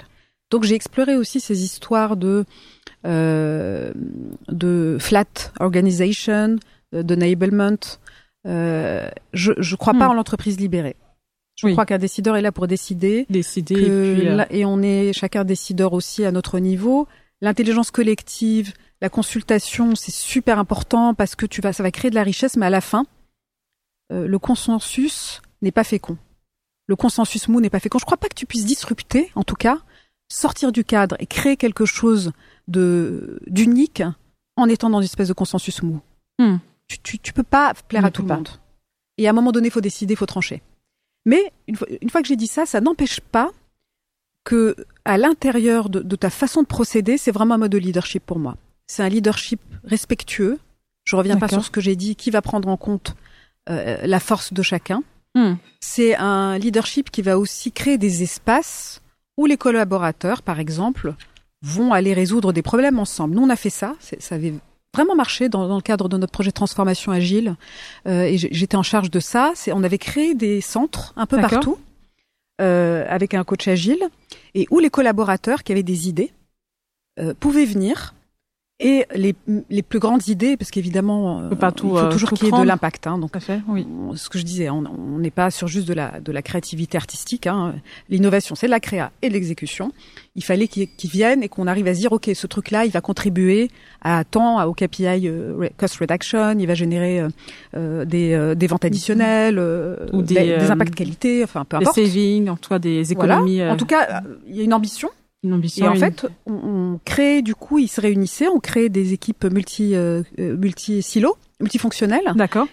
[0.51, 2.45] Donc j'ai exploré aussi ces histoires de
[3.07, 3.93] euh,
[4.49, 5.25] de flat
[5.61, 6.57] organization,
[6.93, 7.77] d'enablement.
[8.47, 10.11] Euh, je je crois pas hmm.
[10.11, 10.97] en l'entreprise libérée.
[11.57, 13.27] Je crois qu'un décideur est là pour décider.
[13.31, 14.39] Décider.
[14.51, 17.09] et, et on est chacun décideur aussi à notre niveau.
[17.41, 22.15] L'intelligence collective, la consultation, c'est super important parce que tu vas, ça va créer de
[22.15, 23.07] la richesse, mais à la fin,
[24.13, 26.17] euh, le consensus n'est pas fécond.
[26.87, 27.99] Le consensus mou n'est pas fécond.
[27.99, 29.79] Je crois pas que tu puisses disrupter, en tout cas,
[30.29, 32.33] sortir du cadre et créer quelque chose
[32.67, 34.03] de d'unique
[34.57, 36.01] en étant dans une espèce de consensus mou.
[36.39, 36.57] Hmm.
[36.87, 38.49] Tu, tu, tu, peux pas plaire à tout le monde.
[39.19, 40.63] Et à un moment donné, il faut décider, il faut trancher.
[41.27, 43.51] Mais une fois, une fois que j'ai dit ça, ça n'empêche pas
[44.45, 48.25] que à l'intérieur de, de, ta façon de procéder, c'est vraiment un mode de leadership
[48.25, 48.57] pour moi.
[48.87, 50.59] C'est un leadership respectueux.
[51.05, 53.15] Je reviens pas sur ce que j'ai dit, qui va prendre en compte
[53.71, 55.03] euh, la force de chacun.
[55.35, 55.55] Hmm.
[55.81, 59.01] C'est un leadership qui va aussi créer des espaces
[59.37, 61.15] où les collaborateurs, par exemple,
[61.63, 63.35] vont aller résoudre des problèmes ensemble.
[63.35, 63.95] Nous, on a fait ça.
[64.01, 64.55] Ça avait
[64.95, 67.57] vraiment marché dans, le cadre de notre projet de transformation agile.
[68.07, 69.53] Euh, et j'étais en charge de ça.
[69.73, 71.79] On avait créé des centres un peu partout
[72.61, 74.03] euh, avec un coach agile
[74.55, 76.33] et où les collaborateurs qui avaient des idées
[77.41, 78.15] pouvaient venir
[78.81, 79.35] et les,
[79.71, 82.65] les plus grandes idées, parce qu'évidemment, euh, il faut euh, toujours qu'il y ait de
[82.65, 83.09] l'impact.
[83.09, 83.85] Hein, donc, fait, oui.
[84.15, 87.49] ce que je disais, on n'est pas sur juste de la de la créativité artistique.
[87.49, 87.75] Hein.
[88.09, 89.91] L'innovation, c'est de la créa et de l'exécution.
[90.37, 93.01] Il fallait qu'ils viennent et qu'on arrive à se dire, ok, ce truc-là, il va
[93.01, 93.69] contribuer
[94.01, 97.27] à temps au KPI euh, cost reduction, il va générer
[97.75, 99.59] euh, des, des ventes additionnelles,
[100.13, 101.97] ou des, des, impacts qualité, enfin peu importe.
[101.97, 103.65] Des savings, en tout cas des économies.
[103.65, 105.11] En tout cas, il y a une ambition
[105.45, 109.45] et en fait, on, on, crée du coup, ils se réunissaient, on crée des équipes
[109.45, 112.67] multi euh, euh multi silos, multifonctionnelles, d'accord,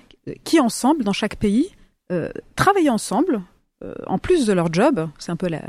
[0.43, 1.70] qui ensemble dans chaque pays
[2.11, 3.41] euh, travaillaient ensemble,
[3.84, 5.07] euh, en plus de leur job.
[5.20, 5.61] C'est un peu la,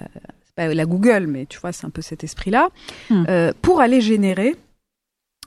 [0.54, 2.70] pas la Google, mais tu vois, c'est un peu cet esprit-là,
[3.10, 3.24] hmm.
[3.60, 4.56] pour aller générer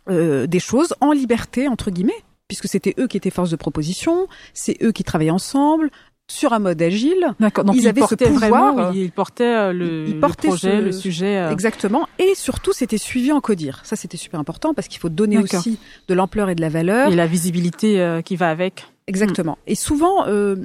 [0.07, 4.81] des choses en liberté entre guillemets puisque c'était eux qui étaient force de proposition, c'est
[4.81, 5.91] eux qui travaillaient ensemble,
[6.29, 7.33] sur un mode agile.
[7.39, 7.65] D'accord.
[7.65, 8.73] Donc ils, avaient ce pouvoir.
[8.73, 11.37] Vraiment, ils portaient euh, le, ils portaient le projet, le sujet.
[11.37, 11.51] Euh.
[11.51, 12.07] Exactement.
[12.19, 13.81] Et surtout, c'était suivi en codir.
[13.83, 17.11] Ça, c'était super important parce qu'il faut donner aussi de l'ampleur et de la valeur.
[17.11, 18.85] Et la visibilité euh, qui va avec.
[19.07, 19.57] Exactement.
[19.65, 20.55] Et souvent, euh,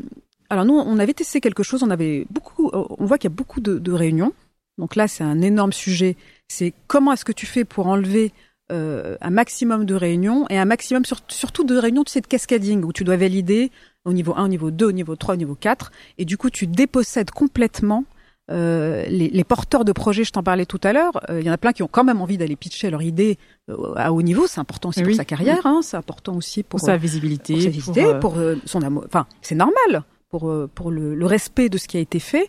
[0.50, 1.82] alors nous, on avait testé quelque chose.
[1.82, 2.70] On avait beaucoup.
[2.72, 4.32] On voit qu'il y a beaucoup de, de réunions.
[4.76, 6.16] Donc là, c'est un énorme sujet.
[6.48, 8.32] C'est comment est-ce que tu fais pour enlever
[8.72, 12.82] euh, un maximum de réunions et un maximum surtout de réunions, tu sais, de cascading
[12.82, 13.70] où tu dois valider
[14.04, 15.92] au niveau 1, au niveau 2, au niveau 3, au niveau 4.
[16.18, 18.04] Et du coup, tu dépossèdes complètement
[18.50, 21.50] euh, les, les, porteurs de projets, je t'en parlais tout à l'heure, euh, il y
[21.50, 23.38] en a plein qui ont quand même envie d'aller pitcher leur idée
[23.70, 24.46] euh, à haut niveau.
[24.46, 28.14] C'est important aussi pour sa carrière, hein, c'est important aussi pour, sa visibilité, pour, sa
[28.16, 28.36] pour,
[28.66, 29.04] son amour.
[29.06, 32.48] Enfin, c'est normal pour pour le, le, respect de ce qui a été fait.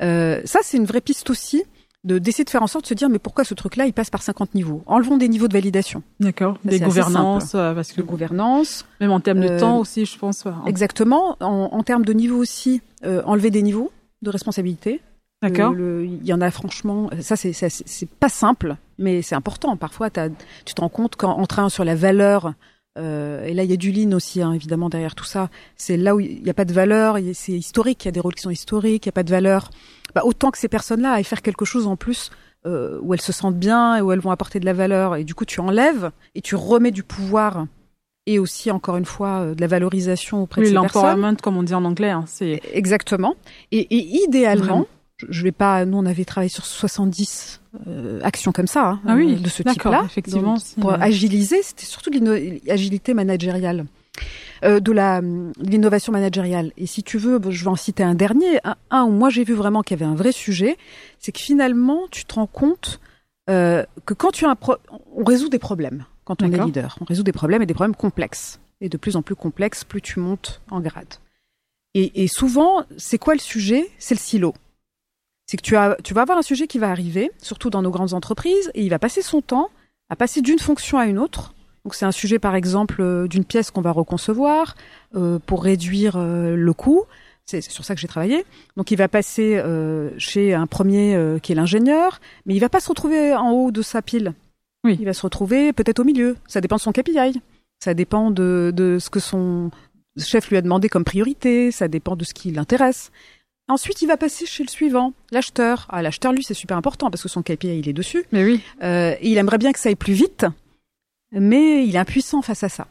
[0.00, 1.64] ça, c'est une vraie piste aussi
[2.04, 4.22] d'essayer de faire en sorte de se dire mais pourquoi ce truc-là il passe par
[4.22, 4.82] 50 niveaux?
[4.86, 6.02] Enlevons des niveaux de validation.
[6.20, 6.58] D'accord.
[6.64, 8.86] Des gouvernances, euh, parce que de gouvernance.
[9.00, 10.44] Même en termes de euh, temps aussi, je pense.
[10.66, 11.36] Exactement.
[11.40, 13.90] En, en termes de niveau aussi, euh, enlever des niveaux
[14.22, 15.00] de responsabilité.
[15.42, 15.74] D'accord.
[15.76, 19.76] Il y en a franchement, ça c'est c'est pas simple, mais c'est important.
[19.76, 20.30] Parfois, as,
[20.64, 22.54] tu te rends compte qu'en travaillant sur la valeur
[22.96, 25.50] euh, et là, il y a du lean aussi, hein, évidemment, derrière tout ça.
[25.76, 28.20] C'est là où il n'y a pas de valeur, c'est historique, il y a des
[28.20, 29.70] rôles qui sont historiques, il n'y a pas de valeur.
[30.14, 32.30] Bah, autant que ces personnes-là aillent faire quelque chose en plus
[32.66, 35.16] euh, où elles se sentent bien et où elles vont apporter de la valeur.
[35.16, 37.66] Et du coup, tu enlèves et tu remets du pouvoir
[38.26, 41.02] et aussi, encore une fois, euh, de la valorisation auprès de ces personnes.
[41.02, 42.10] l'empowerment, comme on dit en anglais.
[42.10, 43.34] Hein, c'est Exactement.
[43.70, 44.86] Et, et idéalement,
[45.28, 45.84] je vais pas.
[45.84, 49.62] Nous, on avait travaillé sur 70 euh, actions comme ça, hein, ah oui, de ce
[49.62, 50.02] type-là.
[50.06, 53.84] Effectivement, pour agiliser, c'était surtout de l'agilité managériale,
[54.64, 55.20] euh, de la
[55.58, 56.72] l'innovation managériale.
[56.76, 58.60] Et si tu veux, je vais en citer un dernier,
[58.90, 60.76] un, où moi j'ai vu vraiment qu'il y avait un vrai sujet,
[61.18, 63.00] c'est que finalement, tu te rends compte
[63.50, 64.76] euh, que quand tu as un pro
[65.14, 67.96] on résout des problèmes quand on est leader, on résout des problèmes et des problèmes
[67.96, 68.60] complexes.
[68.80, 71.14] Et de plus en plus complexes, plus tu montes en grade.
[71.94, 73.88] Et, et souvent, c'est quoi le sujet?
[73.98, 74.54] C'est le silo
[75.46, 77.90] c'est que tu, as, tu vas avoir un sujet qui va arriver, surtout dans nos
[77.90, 79.68] grandes entreprises, et il va passer son temps
[80.08, 81.53] à passer d'une fonction à une autre.
[81.84, 84.74] Donc c'est un sujet par exemple euh, d'une pièce qu'on va reconcevoir
[85.16, 87.04] euh, pour réduire euh, le coût.
[87.46, 88.46] C'est sur ça que j'ai travaillé.
[88.76, 92.80] Donc il va passer euh, chez un premier qui est l'ingénieur, mais il va pas
[92.80, 94.32] se retrouver en haut de sa pile.
[94.82, 94.96] Oui.
[94.98, 96.36] Il va se retrouver peut-être au milieu.
[96.46, 97.40] Ça dépend de son KPI.
[97.82, 99.70] Ça dépend de, de ce que son
[100.16, 101.70] chef lui a demandé comme priorité.
[101.70, 103.10] Ça dépend de ce qui l'intéresse.
[103.66, 105.86] Ensuite, il va passer chez le suivant, l'acheteur.
[105.88, 108.24] Ah, l'acheteur, lui, c'est super important parce que son KPI, il est dessus.
[108.30, 108.60] Mais oui.
[108.82, 110.44] Euh, il aimerait bien que ça aille plus vite,
[111.38, 112.86] mais il est impuissant face à ça.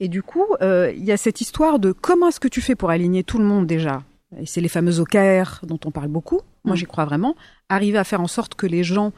[0.00, 2.74] Et du coup, euh, il y a cette histoire de comment est-ce que tu fais
[2.74, 4.02] pour aligner tout le monde déjà?
[4.38, 6.40] Et c'est les fameux OKR dont on parle beaucoup.
[6.64, 6.78] Moi, mm.
[6.78, 7.36] j'y crois vraiment.
[7.68, 9.12] Arriver à faire en sorte que les gens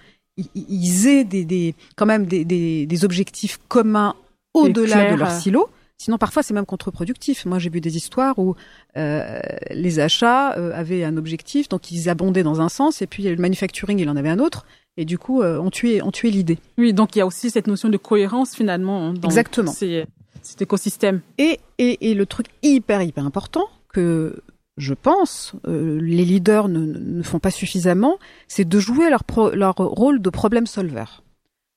[0.55, 4.15] ils aient des, des, quand même des, des, des objectifs communs
[4.55, 5.69] au-delà de leur silo.
[6.01, 7.45] Sinon, parfois, c'est même contre-productif.
[7.45, 8.55] Moi, j'ai vu des histoires où
[8.97, 9.41] euh,
[9.71, 13.35] les achats euh, avaient un objectif, donc ils abondaient dans un sens, et puis le
[13.37, 14.65] manufacturing, il en avait un autre,
[14.99, 16.59] et du coup, euh, on tuait, on tuait l'idée.
[16.77, 19.71] Oui, donc il y a aussi cette notion de cohérence finalement dans Exactement.
[19.71, 21.21] cet écosystème.
[21.39, 24.43] Et, et, et le truc hyper, hyper important que
[24.77, 28.19] je pense, euh, les leaders ne, ne, font pas suffisamment,
[28.49, 29.23] c'est de jouer leur,
[29.55, 31.05] leur rôle de problème solver.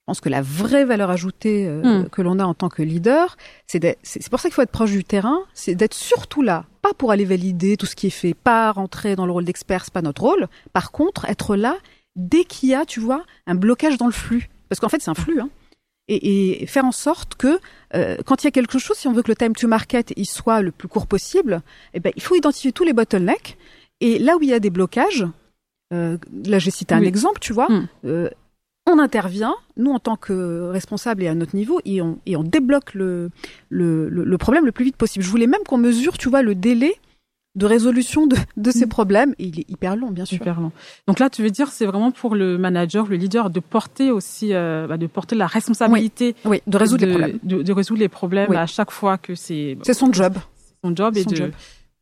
[0.01, 2.09] Je pense que la vraie valeur ajoutée euh, hmm.
[2.09, 4.91] que l'on a en tant que leader, c'est c'est pour ça qu'il faut être proche
[4.91, 8.34] du terrain, c'est d'être surtout là, pas pour aller valider tout ce qui est fait,
[8.34, 10.47] pas rentrer dans le rôle d'expert, c'est pas notre rôle.
[10.74, 11.78] Par contre, être là
[12.16, 15.12] dès qu'il y a, tu vois, un blocage dans le flux, parce qu'en fait c'est
[15.12, 15.39] un flux.
[15.39, 15.49] Hein
[16.07, 17.59] et, et, faire en sorte que
[17.95, 20.14] euh, quand il y a quelque chose, si on veut que le time to market
[20.18, 21.62] il soit le plus court possible,
[21.93, 23.57] eh ben, il faut identifier tous les bottlenecks.
[24.01, 25.26] Et là où il y a des blocages,
[25.93, 27.88] euh, là j'ai cité un exemple, tu vois, hmm.
[28.05, 28.30] euh,
[28.88, 32.43] on intervient, nous en tant que responsables et à notre niveau, et on, et on
[32.43, 33.30] débloque le,
[33.70, 35.24] le, le, problème le plus vite possible.
[35.24, 36.95] Je voulais même qu'on mesure, tu vois, le délai
[37.56, 38.89] de résolution de, de ces mm.
[38.89, 39.36] problèmes.
[39.39, 40.38] Et il est hyper long, bien sûr.
[40.38, 40.72] Hyper long.
[41.08, 44.54] Donc là, tu veux dire, c'est vraiment pour le manager, le leader, de porter aussi,
[44.54, 46.36] euh, bah, de porter la responsabilité.
[46.45, 47.39] Oui, de résoudre les problèmes.
[47.43, 49.78] De, résoudre les problèmes à chaque fois que c'est.
[49.84, 50.36] C'est son job.
[50.84, 51.52] Son job et de.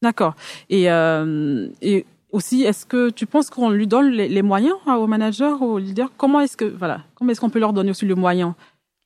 [0.02, 0.36] D'accord.
[0.70, 4.96] Et euh, et aussi, est-ce que tu penses qu'on lui donne les, les moyens hein,
[4.96, 6.12] au manager, au leader?
[6.16, 8.56] Comment est-ce que voilà, comment est-ce qu'on peut leur donner aussi le moyen?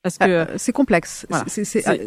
[0.04, 1.26] Parce que euh, c'est complexe.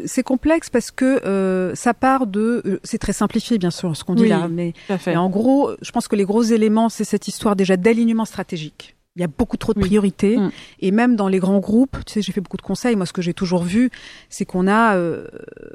[0.06, 2.62] C'est complexe parce que euh, ça part de.
[2.64, 4.74] Euh, c'est très simplifié bien sûr ce qu'on dit là, mais,
[5.08, 8.96] en gros, je pense que les gros éléments, c'est cette histoire déjà d'alignement stratégique.
[9.16, 10.52] Il y a beaucoup trop de priorités mm.
[10.82, 12.96] et même dans les grands groupes, tu sais, j'ai fait beaucoup de conseils.
[12.96, 13.90] Moi, ce que j'ai toujours vu,
[14.30, 14.96] c'est qu'on a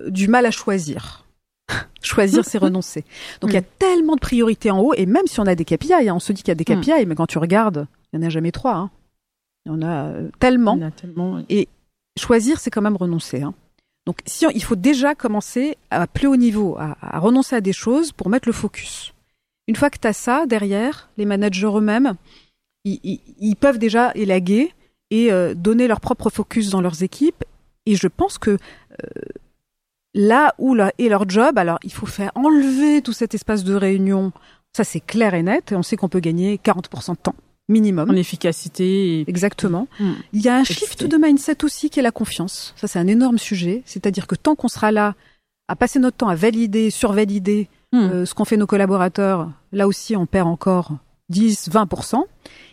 [0.06, 1.26] du mal à choisir.
[2.04, 3.04] choisir, c'est renoncer.
[3.40, 5.64] Donc il y a tellement de priorités en haut et même si on a des
[5.64, 6.80] KPI, hein, on se dit qu'il y a des mm.
[6.82, 8.76] KPI, mais quand tu regardes, il n'y en a jamais trois.
[8.76, 8.90] Hein.
[9.66, 10.76] Il y en a tellement.
[10.76, 11.66] Il y en a tellement Et
[12.18, 13.42] choisir, c'est quand même renoncer.
[13.42, 13.54] Hein.
[14.06, 14.18] Donc,
[14.54, 18.48] il faut déjà commencer à plus haut niveau, à, renoncer à des choses pour mettre
[18.48, 19.14] le focus.
[19.68, 22.14] Une fois que tu as ça derrière, les managers eux-mêmes,
[22.84, 24.74] ils, peuvent déjà élaguer
[25.10, 27.44] et euh, donner leur propre focus dans leurs équipes.
[27.86, 29.20] Et je pense que euh,
[30.14, 34.32] là où est leur job, alors il faut faire enlever tout cet espace de réunion.
[34.76, 35.70] Ça, c'est clair et net.
[35.70, 37.36] Et on sait qu'on peut gagner 40% de temps
[37.72, 38.10] minimum.
[38.10, 39.24] En efficacité.
[39.26, 39.88] Exactement.
[39.98, 40.12] Mm.
[40.32, 42.74] Il y a un shift de mindset aussi qui est la confiance.
[42.76, 43.82] Ça, c'est un énorme sujet.
[43.86, 45.14] C'est-à-dire que tant qu'on sera là
[45.68, 47.98] à passer notre temps à valider, survalider mm.
[47.98, 50.92] euh, ce qu'ont fait nos collaborateurs, là aussi, on perd encore
[51.30, 52.22] 10, 20%.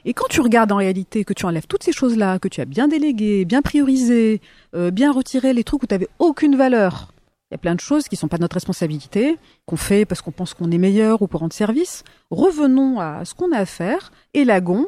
[0.05, 2.65] Et quand tu regardes en réalité que tu enlèves toutes ces choses-là, que tu as
[2.65, 4.41] bien délégué, bien priorisé,
[4.75, 7.11] euh, bien retiré les trucs où tu n'avais aucune valeur,
[7.49, 10.31] il y a plein de choses qui sont pas notre responsabilité, qu'on fait parce qu'on
[10.31, 12.03] pense qu'on est meilleur ou pour rendre service.
[12.29, 14.87] Revenons à ce qu'on a à faire, élagons.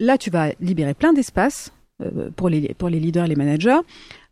[0.00, 3.80] Là, tu vas libérer plein d'espace euh, pour, les, pour les leaders, les managers,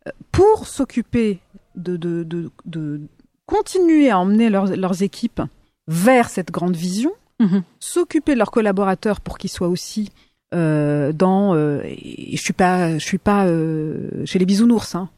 [0.07, 1.39] euh, pour s'occuper
[1.75, 3.01] de, de, de, de,
[3.45, 5.41] continuer à emmener leurs, leurs équipes
[5.87, 7.61] vers cette grande vision, mm-hmm.
[7.79, 10.09] s'occuper de leurs collaborateurs pour qu'ils soient aussi
[10.53, 11.55] euh, dans.
[11.55, 11.81] Euh,
[12.31, 14.95] je suis pas, je suis pas euh, chez les bisounours.
[14.95, 15.09] Hein.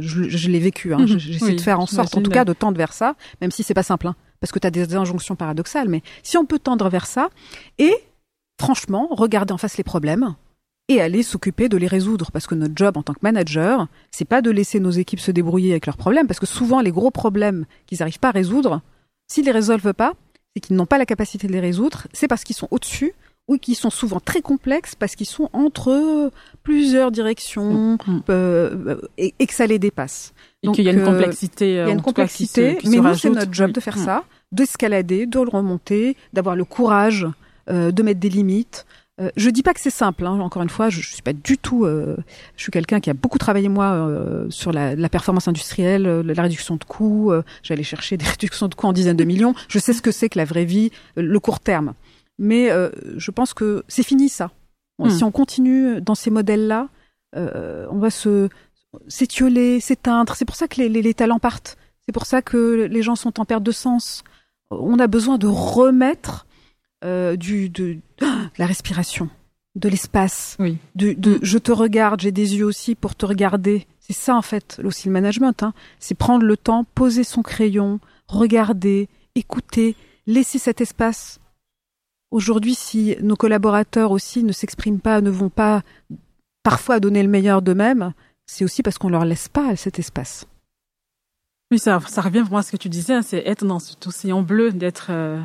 [0.00, 0.94] Je, je l'ai vécu.
[0.94, 0.98] Hein.
[1.00, 1.18] Mhm.
[1.18, 3.74] J'essaie de faire en sorte, en tout cas, de tendre vers ça, même si c'est
[3.74, 5.88] pas simple, hein, parce que tu as des injonctions paradoxales.
[5.88, 7.30] Mais si on peut tendre vers ça
[7.78, 7.94] et
[8.60, 10.34] franchement regarder en face les problèmes
[10.88, 14.24] et aller s'occuper de les résoudre, parce que notre job en tant que manager, c'est
[14.24, 17.10] pas de laisser nos équipes se débrouiller avec leurs problèmes, parce que souvent les gros
[17.10, 18.82] problèmes qu'ils n'arrivent pas à résoudre,
[19.28, 20.14] s'ils les résolvent pas,
[20.54, 23.14] c'est qu'ils n'ont pas la capacité de les résoudre, c'est parce qu'ils sont au-dessus
[23.48, 26.30] oui, qui sont souvent très complexes parce qu'ils sont entre
[26.62, 28.22] plusieurs directions mm.
[28.30, 30.32] euh, et, que ça les dépasse.
[30.62, 31.78] Et qu'il y a une complexité.
[31.78, 34.04] Euh, il y a une complexité, mais nous, c'est notre job de faire mm.
[34.04, 37.26] ça, d'escalader, de le remonter, d'avoir le courage
[37.68, 38.86] euh, de mettre des limites.
[39.20, 40.26] Euh, je dis pas que c'est simple.
[40.26, 41.84] Hein, encore une fois, je, je suis pas du tout.
[41.84, 42.16] Euh,
[42.56, 46.42] je suis quelqu'un qui a beaucoup travaillé moi euh, sur la, la, performance industrielle, la
[46.42, 47.32] réduction de coûts.
[47.62, 49.54] J'allais chercher des réductions de coûts en dizaines de millions.
[49.68, 51.94] Je sais ce que c'est que la vraie vie, le court terme.
[52.42, 54.50] Mais euh, je pense que c'est fini ça.
[54.98, 55.08] Hmm.
[55.08, 56.88] Si on continue dans ces modèles-là,
[57.36, 58.48] euh, on va se
[59.06, 60.34] s'étioler, s'éteindre.
[60.34, 61.78] C'est pour ça que les, les, les talents partent.
[62.04, 64.24] C'est pour ça que les gens sont en perte de sens.
[64.70, 66.46] On a besoin de remettre
[67.04, 68.26] euh, du, de, de,
[68.58, 69.30] la respiration.
[69.76, 70.78] de l'espace, oui.
[70.96, 73.86] de, de je te regarde, j'ai des yeux aussi pour te regarder.
[74.00, 75.62] C'est ça en fait aussi le management.
[75.62, 75.74] Hein.
[76.00, 79.94] C'est prendre le temps, poser son crayon, regarder, écouter,
[80.26, 81.38] laisser cet espace.
[82.32, 85.82] Aujourd'hui, si nos collaborateurs aussi ne s'expriment pas, ne vont pas
[86.62, 88.14] parfois donner le meilleur d'eux-mêmes,
[88.46, 90.46] c'est aussi parce qu'on leur laisse pas cet espace.
[91.70, 94.40] Oui, ça, revient vraiment à ce que tu disais, hein, c'est être dans ce océan
[94.40, 95.38] bleu, d'être euh,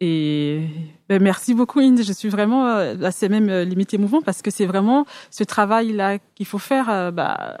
[0.00, 0.66] et
[1.08, 2.02] ben, merci beaucoup Inde.
[2.02, 5.94] Je suis vraiment euh, assez même euh, limité mouvement parce que c'est vraiment ce travail
[5.94, 7.56] là qu'il faut faire bah,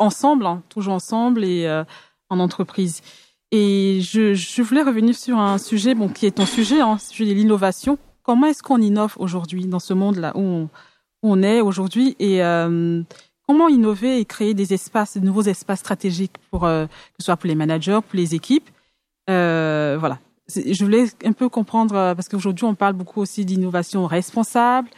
[0.00, 1.68] ensemble, hein, toujours ensemble et
[2.30, 3.00] en entreprise.
[3.52, 7.30] Et je, je, voulais revenir sur un sujet bon qui est ton sujet, hein, sujet
[7.32, 7.96] de l'innovation.
[8.24, 10.68] Comment est-ce qu'on innove aujourd'hui dans ce monde là où on,
[11.22, 12.42] on est aujourd'hui et
[13.46, 17.36] Comment innover et créer des espaces, de nouveaux espaces stratégiques pour euh, que ce soit
[17.36, 18.70] pour les managers, pour les équipes?
[19.28, 20.18] Euh, voilà.
[20.48, 24.88] Je voulais un peu comprendre euh, parce qu'aujourd'hui on parle beaucoup aussi d'innovation responsable.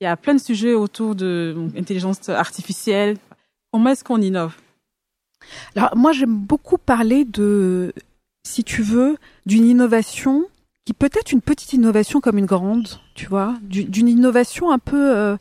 [0.00, 3.16] Il y a plein de sujets autour de l'intelligence artificielle.
[3.72, 4.56] Comment est-ce qu'on innove?
[5.76, 7.92] Alors moi j'aime beaucoup parler de,
[8.42, 10.46] si tu veux, d'une innovation
[10.84, 15.16] qui peut être une petite innovation comme une grande, tu vois, d'une innovation un peu
[15.16, 15.36] euh,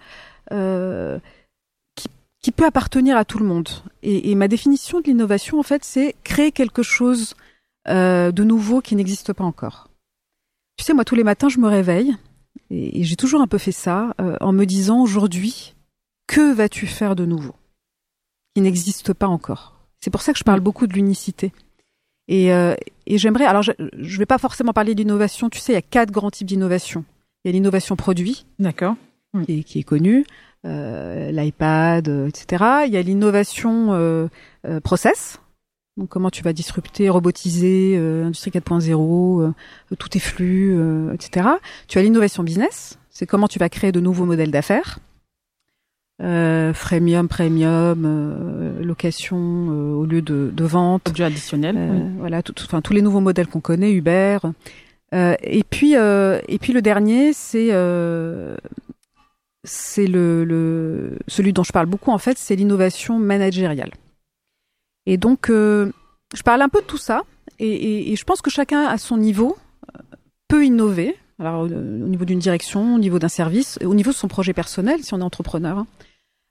[0.52, 1.20] euh,
[2.42, 3.70] qui peut appartenir à tout le monde.
[4.04, 7.36] Et, et ma définition de l'innovation, en fait, c'est créer quelque chose
[7.88, 9.90] euh, de nouveau qui n'existe pas encore.
[10.78, 12.16] Tu sais, moi, tous les matins, je me réveille,
[12.70, 15.76] et, j'ai toujours un peu fait ça, euh, en me disant aujourd'hui,
[16.28, 17.56] que vas-tu faire de nouveau
[18.56, 19.76] qui n'existe pas encore?
[20.00, 21.54] C'est pour ça que je parle beaucoup de l'unicité.
[22.28, 25.76] Et, euh, et j'aimerais, alors je ne vais pas forcément parler d'innovation, tu sais, il
[25.76, 27.04] y a quatre grands types d'innovation.
[27.44, 28.96] Il y a l'innovation produit, d'accord,
[29.46, 30.26] qui, qui, est connue.
[30.66, 32.64] Euh, l'iPad, euh, etc.
[32.88, 34.30] Il y a l'innovation euh,
[34.82, 35.42] process.
[35.98, 39.54] Donc comment tu vas disrupter, robotiser, industrie 4.0,
[40.00, 40.76] tout est flux,
[41.14, 41.50] etc.
[41.88, 44.98] Tu as l'innovation business, c'est comment tu vas créer de nouveaux modèles d'affaires.
[46.24, 49.68] Euh, freemium, premium, location
[50.00, 51.10] au lieu de, de vente.
[51.10, 51.78] Objet additionnel.
[52.18, 54.38] Voilà, tout, enfin tous les nouveaux modèles qu'on connaît, Uber.
[55.12, 57.72] et puis et puis le dernier, c'est
[59.64, 63.92] c'est le, le, celui dont je parle beaucoup en fait, c'est l'innovation managériale.
[65.06, 65.92] Et donc, euh,
[66.34, 67.24] je parle un peu de tout ça,
[67.60, 69.58] et, et, et, je pense que chacun à son niveau
[69.96, 70.02] euh,
[70.48, 71.16] peut innover.
[71.40, 75.04] Alors, au niveau d'une direction, au niveau d'un service, au niveau de son projet personnel,
[75.04, 75.86] si on est entrepreneur.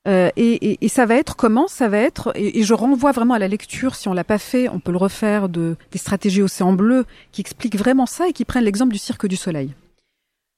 [0.08, 3.38] Euh, et, et, ça va être comment Ça va être, et, je renvoie vraiment à
[3.38, 6.72] la lecture, si on l'a pas fait, on peut le refaire, de, des stratégies Océan
[6.72, 9.72] Bleu, qui expliquent vraiment ça et qui prennent l'exemple du Cirque du Soleil.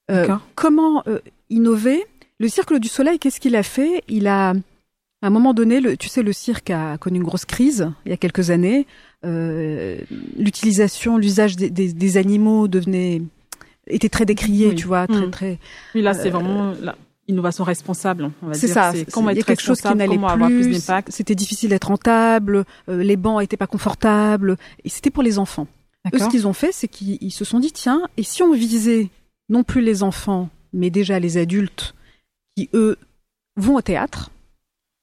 [0.09, 1.19] Euh, comment euh,
[1.49, 2.03] innover?
[2.39, 4.03] Le Cirque du Soleil, qu'est-ce qu'il a fait?
[4.07, 7.45] Il a, à un moment donné, le, tu sais, le cirque a connu une grosse
[7.45, 8.85] crise il y a quelques années.
[9.25, 9.97] Euh,
[10.37, 13.21] L'utilisation, l'usage des, des, des, animaux devenait
[13.87, 15.31] était très décrié, tu vois, très mmh.
[15.31, 15.59] très.
[15.93, 16.73] Oui, là, c'est euh, vraiment
[17.27, 18.31] l'innovation responsable.
[18.53, 18.93] C'est ça.
[19.11, 20.81] Comment être il y a quelque chose qui n'allait plus.
[21.09, 22.65] C'était difficile d'être rentable.
[22.89, 24.57] Euh, les bancs étaient pas confortables.
[24.83, 25.67] Et c'était pour les enfants.
[26.13, 29.09] Eux, ce qu'ils ont fait, c'est qu'ils se sont dit tiens, et si on visait
[29.49, 31.95] non plus les enfants, mais déjà les adultes
[32.55, 32.97] qui eux
[33.57, 34.29] vont au théâtre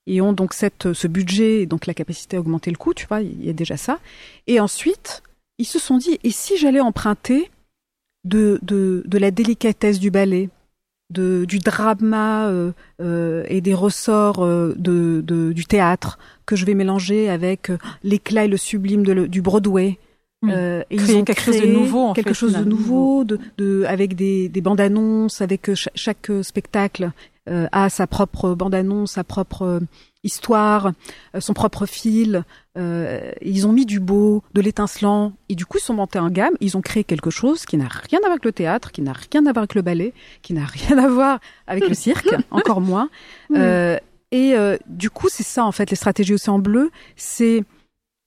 [0.06, 3.20] et ont donc cette, ce budget, donc la capacité à augmenter le coût, tu vois,
[3.20, 3.98] il y a déjà ça.
[4.46, 5.22] Et ensuite,
[5.58, 7.50] ils se sont dit, et si j'allais emprunter
[8.24, 10.48] de, de, de la délicatesse du ballet,
[11.12, 16.64] de, du drama euh, euh, et des ressorts euh, de, de, du théâtre que je
[16.64, 19.98] vais mélanger avec euh, l'éclat et le sublime de du Broadway,
[20.44, 23.84] euh, et ils ont quelque chose de nouveau, en quelque chose de nouveau, de, de,
[23.86, 27.12] avec des, des bandes annonces, avec chaque spectacle
[27.48, 29.80] euh, a sa propre bande-annonce, sa propre euh,
[30.24, 30.92] histoire,
[31.34, 32.44] euh, son propre fil.
[32.76, 36.54] ils ont mis du beau, de l'étincelant, et du coup ils sont montés en gamme.
[36.60, 39.12] Ils ont créé quelque chose qui n'a rien à voir avec le théâtre, qui n'a
[39.12, 42.80] rien à voir avec le ballet, qui n'a rien à voir avec le cirque, encore
[42.80, 43.10] moins.
[43.50, 44.54] et
[44.86, 47.64] du coup c'est ça en fait les stratégies Océan Bleu, c'est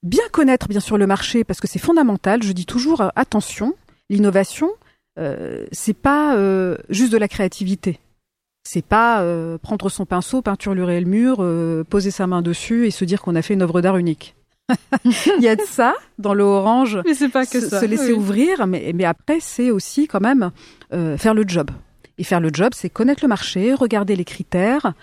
[0.03, 2.43] bien connaître bien sûr le marché parce que c'est fondamental.
[2.43, 3.73] Je dis toujours attention,
[4.09, 4.69] l'innovation,
[5.17, 6.37] euh, c'est pas
[6.89, 7.99] juste de la créativité.
[8.67, 12.91] C'est pas euh, prendre son pinceau, peinturer le mur, euh, poser sa main dessus et
[12.91, 14.35] se dire qu'on a fait une œuvre d'art unique.
[15.05, 16.99] Il y a de ça dans le orange.
[17.05, 17.79] Mais c'est pas que se, ça.
[17.79, 20.49] Se laisser ouvrir, mais, mais après c'est aussi quand même
[20.93, 21.69] euh, faire le job.
[22.17, 24.93] Et faire le job, c'est connaître le marché, regarder les critères,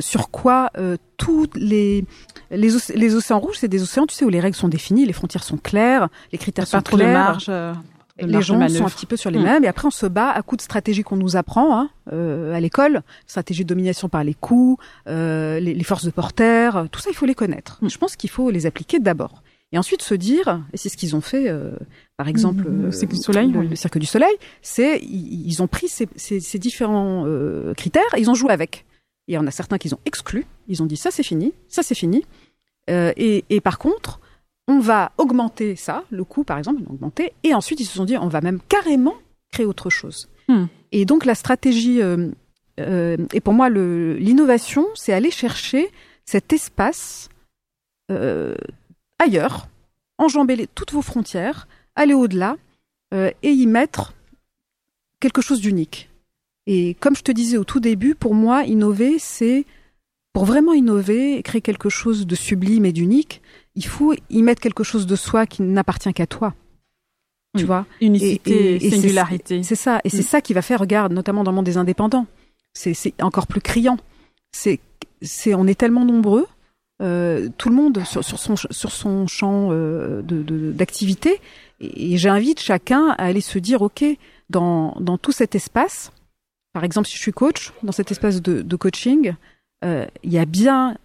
[0.00, 0.70] sur quoi
[1.18, 2.06] tous les
[2.50, 5.12] les, les océans rouges, c'est des océans, tu sais, où les règles sont définies, les
[5.12, 7.08] frontières sont claires, les critères sont clairs.
[7.08, 7.76] De marge,
[8.18, 9.42] les gens sont un petit peu sur les mm.
[9.42, 9.64] mêmes.
[9.64, 12.60] Et après, on se bat à coups de stratégies qu'on nous apprend hein, euh, à
[12.60, 17.10] l'école, stratégie de domination par les coups, euh, les, les, forces de porter, tout ça,
[17.10, 17.78] il faut les connaître.
[17.82, 17.88] Mm.
[17.88, 19.42] Je pense qu'il faut les appliquer d'abord.
[19.72, 21.72] Et ensuite se dire, et c'est ce qu'ils ont fait, euh,
[22.18, 25.88] par exemple, le euh, Cirque du Soleil, le, Cirque du Soleil, c'est ils, ont pris
[25.88, 28.84] ces, ces, ces différents euh, critères, et ils ont joué avec.
[29.28, 30.44] il y en a certains qu'ils ont exclus.
[30.68, 32.22] Ils ont dit ça c'est fini, ça c'est fini.
[32.90, 34.20] Euh, et, et, par contre,
[34.68, 38.16] on va augmenter ça, le coût par exemple, augmenter, et ensuite ils se sont dit
[38.16, 39.14] on va même carrément
[39.50, 40.28] créer autre chose.
[40.48, 40.66] Hmm.
[40.92, 42.28] Et donc la stratégie, euh,
[42.80, 45.90] euh, et pour moi l'innovation, c'est aller chercher
[46.24, 47.28] cet espace
[48.10, 48.54] euh,
[49.18, 49.68] ailleurs,
[50.18, 52.56] enjamber toutes vos frontières, aller au-delà
[53.14, 54.14] et y mettre
[55.20, 56.08] quelque chose d'unique.
[56.66, 59.66] Et comme je te disais au tout début, pour moi, innover, c'est
[60.32, 63.41] pour vraiment innover et créer quelque chose de sublime et d'unique,
[63.74, 66.54] il faut y mettre quelque chose de soi qui n'appartient qu'à toi.
[67.56, 67.84] Tu vois?
[68.00, 69.62] Unicité, et, singularité.
[69.62, 70.00] C'est ça.
[70.04, 70.22] Et c'est mm.
[70.22, 72.26] ça qui va faire, regarde, notamment dans le monde des indépendants.
[72.72, 73.98] C'est encore plus criant.
[74.52, 74.80] C'est,
[75.20, 76.46] c'est, on est tellement nombreux,
[77.02, 81.40] euh, tout le monde sur, sur, son, sur son champ euh, de, d'activité.
[81.80, 84.04] Et, j'invite chacun à aller se dire, OK,
[84.48, 86.12] dans, dans tout cet espace,
[86.72, 89.34] par exemple, si je suis coach, dans cet espace de, de coaching,
[89.84, 90.96] euh, il y a bien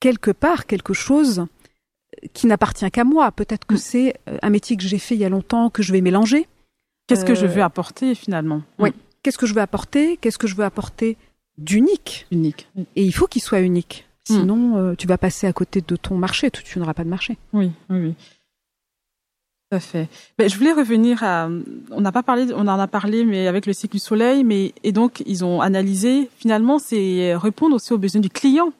[0.00, 1.46] quelque part quelque chose
[2.32, 3.32] qui n'appartient qu'à moi.
[3.32, 3.78] Peut-être que mm.
[3.78, 6.46] c'est euh, un métier que j'ai fait il y a longtemps que je vais mélanger.
[7.06, 8.62] Qu'est-ce que je euh, veux apporter finalement?
[8.78, 8.90] Oui.
[8.90, 8.94] Mm.
[9.22, 10.16] Qu'est-ce que je veux apporter?
[10.18, 11.16] Qu'est-ce que je veux apporter
[11.58, 12.26] d'unique?
[12.30, 12.68] Unique.
[12.96, 14.06] Et il faut qu'il soit unique.
[14.28, 14.34] Mm.
[14.34, 16.50] Sinon, tu vas passer à côté de ton marché.
[16.50, 17.36] Tu, tu n'auras pas de marché.
[17.52, 18.14] Oui, oui, oui.
[19.70, 20.08] Tout à fait.
[20.38, 21.48] Mais je voulais revenir à.
[21.90, 24.74] On n'a pas parlé, on en a parlé, mais avec le cycle du soleil, mais
[24.82, 26.28] et donc ils ont analysé.
[26.36, 28.72] Finalement, c'est répondre aussi aux besoins du client.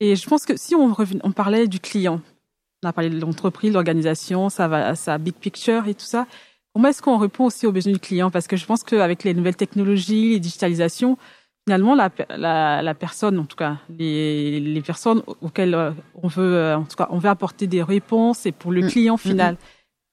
[0.00, 2.20] Et je pense que si on, on parlait du client,
[2.82, 6.26] on a parlé de l'entreprise, l'organisation, ça va, ça big picture et tout ça.
[6.74, 8.30] Comment est-ce qu'on répond aussi aux besoins du client?
[8.30, 11.18] Parce que je pense qu'avec les nouvelles technologies, les digitalisations,
[11.66, 16.56] finalement, la, la, la personne, en tout cas, les, les personnes auxquelles euh, on veut,
[16.56, 18.88] euh, en tout cas, on veut apporter des réponses et pour le mm.
[18.88, 19.54] client mm, final.
[19.54, 19.58] Mm.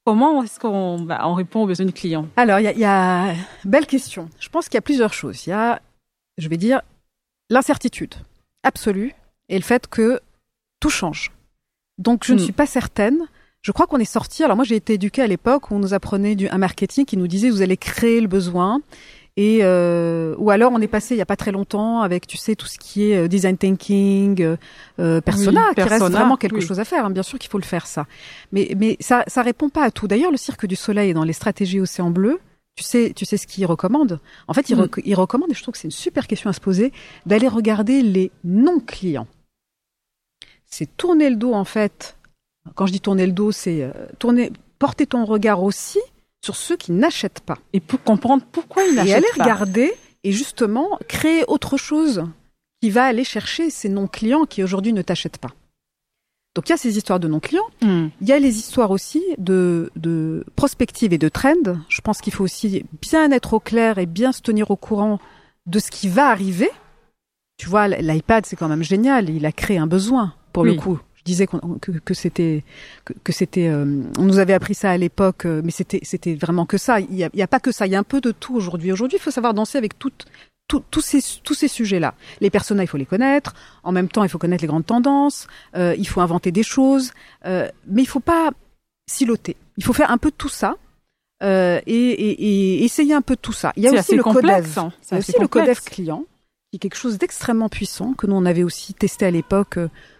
[0.05, 2.27] Comment est-ce qu'on bah, on répond aux besoins du client?
[2.35, 4.29] Alors, il y a, y a belle question.
[4.39, 5.47] Je pense qu'il y a plusieurs choses.
[5.47, 5.81] Il y a,
[6.37, 6.81] je vais dire,
[7.49, 8.15] l'incertitude
[8.63, 9.13] absolue
[9.47, 10.19] et le fait que
[10.79, 11.31] tout change.
[11.99, 12.43] Donc je ne hmm.
[12.43, 13.19] suis pas certaine.
[13.61, 14.43] Je crois qu'on est sorti.
[14.43, 17.17] Alors moi j'ai été éduquée à l'époque où on nous apprenait du, un marketing qui
[17.17, 18.81] nous disait vous allez créer le besoin.
[19.37, 22.35] Et euh, ou alors on est passé il y a pas très longtemps avec tu
[22.35, 24.57] sais tout ce qui est euh, design thinking, euh,
[24.99, 27.05] euh persona, qui reste vraiment quelque chose à faire.
[27.05, 27.09] Hein.
[27.09, 28.05] Bien sûr qu'il faut le faire ça,
[28.51, 30.07] mais mais ça ça répond pas à tout.
[30.07, 32.39] D'ailleurs le Cirque du Soleil dans les stratégies Océan Bleu,
[32.75, 34.19] tu sais tu sais ce qu'il recommande.
[34.49, 34.89] En fait il, hmm.
[35.05, 36.91] il recommande et je trouve que c'est une super question à se poser
[37.25, 39.27] d'aller regarder les non clients
[40.69, 42.17] c'est tourner le dos en fait.
[42.75, 45.99] Quand je dis tourner le dos, c'est euh, tourner, porter ton regard aussi
[46.43, 47.57] sur ceux qui n'achètent pas.
[47.73, 49.09] Et pour comprendre pourquoi ils n'achètent pas.
[49.09, 49.93] Et aller regarder
[50.23, 52.25] et justement créer autre chose
[52.81, 55.51] qui va aller chercher ces non-clients qui aujourd'hui ne t'achètent pas.
[56.55, 57.67] Donc il y a ces histoires de non-clients.
[57.81, 58.07] Hmm.
[58.21, 61.53] Il y a les histoires aussi de, de prospective et de trend.
[61.87, 65.19] Je pense qu'il faut aussi bien être au clair et bien se tenir au courant
[65.65, 66.69] de ce qui va arriver.
[67.57, 69.29] Tu vois, l'iPad, c'est quand même génial.
[69.29, 70.99] Il a créé un besoin pour le coup.
[71.15, 72.63] Je disais que, que c'était
[73.03, 76.65] que, c'était euh, on nous avait appris ça à l'époque, euh, mais c'était c'était vraiment
[76.65, 77.01] que ça.
[77.01, 77.87] Il y a, pas que ça.
[77.87, 78.91] Il y a un peu de tout aujourd'hui.
[78.91, 80.25] Aujourd'hui, il faut savoir danser avec toutes
[80.69, 82.13] tous ces, tous ces sujets-là.
[82.41, 83.53] Les personnages, il faut les connaître.
[83.83, 85.47] En même temps, il faut connaître les grandes tendances.
[85.75, 87.11] Euh, il faut inventer des choses.
[87.45, 88.51] Euh, mais il faut pas
[89.09, 89.55] siloter.
[89.77, 90.75] Il faut faire un peu de tout ça.
[91.41, 93.71] Euh, et, et, et, essayer un peu de tout ça.
[93.77, 94.91] Il y a aussi le complexe, Hein.
[95.13, 96.25] Aussi le codev client,
[96.69, 99.79] qui est quelque chose d'extrêmement puissant que nous on avait aussi testé à l'époque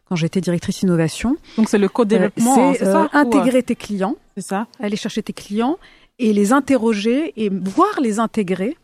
[0.10, 1.38] quand j'étais directrice innovation.
[1.56, 4.16] Donc c'est le co-développement, euh, c'est euh, intégrer tes clients.
[4.36, 4.68] C'est ça.
[4.80, 5.78] Aller chercher tes clients
[6.18, 8.76] et les interroger et voir les intégrer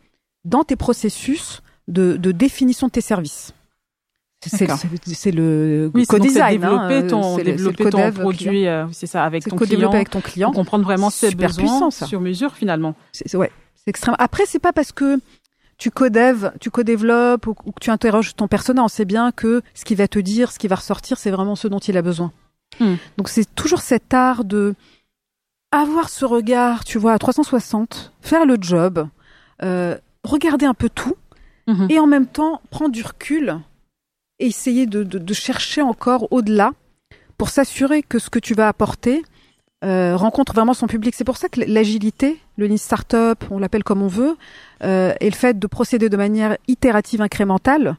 [0.45, 3.53] dans tes processus de, de définition de tes services.
[4.41, 6.63] C'est le oui, co-design.
[6.63, 9.91] Hein, développer ton, développer ton produit, euh, c'est ça, avec ton client.
[9.91, 10.51] avec ton client.
[10.51, 12.05] Comprendre vraiment ses besoins puissant, ça.
[12.05, 12.95] sur mesure finalement.
[13.11, 14.17] C'est ouais, c'est extrêmement.
[14.19, 15.19] Après, c'est pas parce que
[15.77, 19.85] tu codeves, tu co-développes ou, que tu interroges ton persona, on sait bien que ce
[19.85, 22.31] qui va te dire, ce qui va ressortir, c'est vraiment ce dont il a besoin.
[22.79, 22.95] Hmm.
[23.17, 24.75] Donc c'est toujours cet art de
[25.71, 29.07] avoir ce regard, tu vois, à 360, faire le job,
[29.63, 31.15] euh, regarder un peu tout,
[31.67, 31.87] mhm.
[31.89, 33.59] et en même temps prendre du recul
[34.39, 36.71] et essayer de, de, de chercher encore au-delà
[37.37, 39.23] pour s'assurer que ce que tu vas apporter
[39.83, 41.13] euh, rencontre vraiment son public.
[41.15, 44.35] C'est pour ça que l'agilité, le lean startup, on l'appelle comme on veut,
[44.83, 47.97] euh, et le fait de procéder de manière itérative, incrémentale,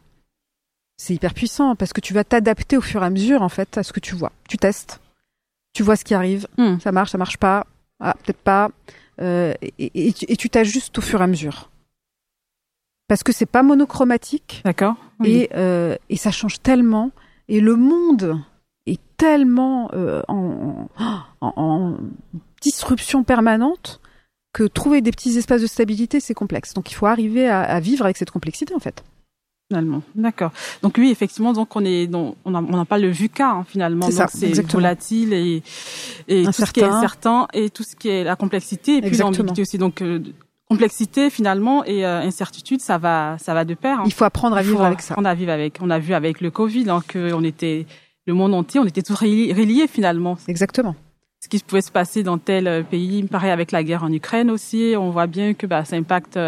[0.96, 3.78] c'est hyper puissant parce que tu vas t'adapter au fur et à mesure en fait
[3.78, 4.32] à ce que tu vois.
[4.48, 5.00] Tu testes,
[5.74, 6.78] tu vois ce qui arrive, hmm.
[6.80, 7.66] ça marche, ça marche pas,
[8.00, 8.70] ah, peut-être pas,
[9.20, 11.70] euh, et, tu t'ajustes au fur et à mesure
[13.08, 14.62] parce que c'est pas monochromatique.
[14.64, 14.96] D'accord.
[15.24, 17.10] Et, euh, et ça change tellement.
[17.48, 18.40] Et le monde
[18.86, 20.88] est tellement euh, en,
[21.40, 21.96] en,
[22.60, 24.00] disruption permanente
[24.56, 26.72] que trouver des petits espaces de stabilité, c'est complexe.
[26.72, 29.04] Donc il faut arriver à, vivre avec cette complexité, en fait.
[29.68, 30.00] finalement.
[30.14, 30.50] D'accord.
[30.82, 34.10] Donc oui, effectivement, donc on est, on n'a on pas le VUCA hein, finalement.
[34.10, 35.62] C'est c'est volatile et,
[36.26, 39.18] et tout ce qui est incertain et tout ce qui est la complexité et puis
[39.18, 39.76] l'ambiguïté aussi.
[39.76, 40.20] Donc euh,
[40.70, 44.00] complexité finalement et euh, incertitude, ça va, ça va de pair.
[44.00, 44.04] Hein.
[44.06, 45.16] Il faut apprendre à vivre avec ça.
[45.18, 45.80] On a vivre avec.
[45.82, 47.84] On a vu avec le Covid hein, que on était
[48.24, 50.38] le monde entier, on était tous reliés finalement.
[50.48, 50.96] Exactement
[51.40, 53.22] ce qui pouvait se passer dans tel euh, pays.
[53.24, 56.38] Pareil avec la guerre en Ukraine aussi, on voit bien que bah, ça impacte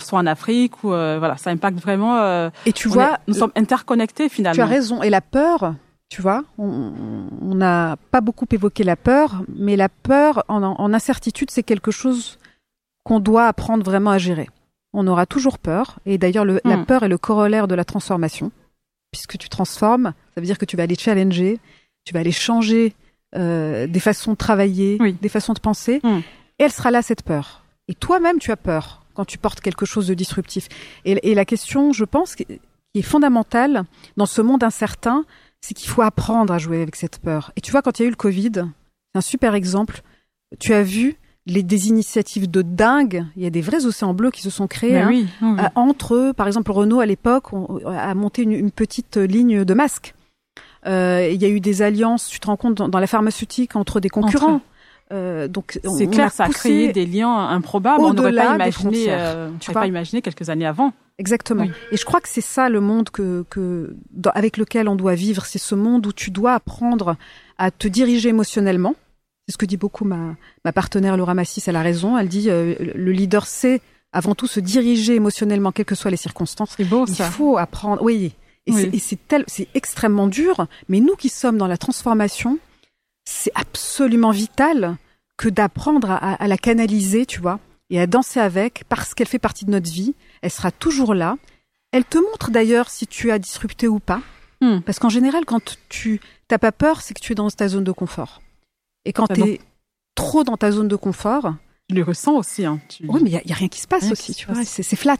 [0.00, 2.18] soit en Afrique ou euh, voilà, ça impacte vraiment.
[2.18, 4.54] Euh, et tu vois, nous sommes interconnectés finalement.
[4.54, 5.02] Tu as raison.
[5.02, 5.74] Et la peur,
[6.08, 11.50] tu vois, on n'a pas beaucoup évoqué la peur, mais la peur en, en incertitude,
[11.50, 12.38] c'est quelque chose
[13.04, 14.48] qu'on doit apprendre vraiment à gérer.
[14.92, 16.86] On aura toujours peur, et d'ailleurs la hmm.
[16.86, 18.50] peur est le corollaire de la transformation,
[19.12, 21.60] puisque tu transformes, ça veut dire que tu vas aller challenger,
[22.04, 22.94] tu vas aller changer
[23.36, 26.18] euh, des façons de travailler, des façons de penser, hmm.
[26.58, 27.64] et elle sera là cette peur.
[27.88, 30.68] Et toi-même, tu as peur quand tu portes quelque chose de disruptif.
[31.04, 32.46] Et, la question, je pense, qui
[32.94, 33.84] est fondamentale
[34.16, 35.24] dans ce monde incertain,
[35.60, 37.50] c'est qu'il faut apprendre à jouer avec cette peur.
[37.56, 40.02] Et tu vois, quand il y a eu le Covid, c'est un super exemple.
[40.60, 41.16] Tu as vu
[41.46, 43.24] les, des initiatives de dingue.
[43.36, 46.32] Il y a des vrais océans bleus qui se sont créés hein, euh, entre eux.
[46.32, 47.46] Par exemple, Renault à l'époque
[47.86, 50.14] a monté une, petite ligne de masques.
[50.86, 54.00] Euh, il y a eu des alliances, tu te rends compte, dans, la pharmaceutique entre
[54.00, 54.60] des concurrents.
[55.10, 58.04] Euh, donc c'est clair, ça a créé des liens improbables.
[58.04, 60.92] On n'aurait pas imaginé, euh, tu pas imaginé quelques années avant.
[61.18, 61.64] Exactement.
[61.90, 63.96] Et je crois que c'est ça le monde que, que
[64.34, 65.46] avec lequel on doit vivre.
[65.46, 67.16] C'est ce monde où tu dois apprendre
[67.56, 68.94] à te diriger émotionnellement.
[69.46, 71.64] C'est ce que dit beaucoup ma, ma partenaire Laura Massis.
[71.66, 72.16] Elle a raison.
[72.16, 73.80] Elle dit euh, le leader sait
[74.12, 76.74] avant tout se diriger émotionnellement, quelles que soient les circonstances.
[76.76, 77.26] C'est beau ça.
[77.26, 78.02] Il faut apprendre.
[78.02, 78.34] Oui.
[78.68, 80.66] Et c'est c'est extrêmement dur.
[80.88, 82.58] Mais nous qui sommes dans la transformation,
[83.24, 84.96] c'est absolument vital
[85.36, 87.60] que d'apprendre à, la canaliser, tu vois,
[87.90, 90.14] et à danser avec, parce qu'elle fait partie de notre vie.
[90.42, 91.36] Elle sera toujours là.
[91.92, 94.20] Elle te montre d'ailleurs si tu as disrupté ou pas.
[94.60, 94.80] Hmm.
[94.80, 97.84] Parce qu'en général, quand tu n'as pas peur, c'est que tu es dans ta zone
[97.84, 98.42] de confort.
[99.04, 99.60] Et quand tu es
[100.14, 101.54] trop dans ta zone de confort...
[101.88, 102.66] Tu le ressens aussi.
[102.66, 102.80] Hein.
[103.06, 104.62] Oui, mais il n'y a, rien qui se passe aussi, tu vois.
[104.64, 105.16] C'est flat.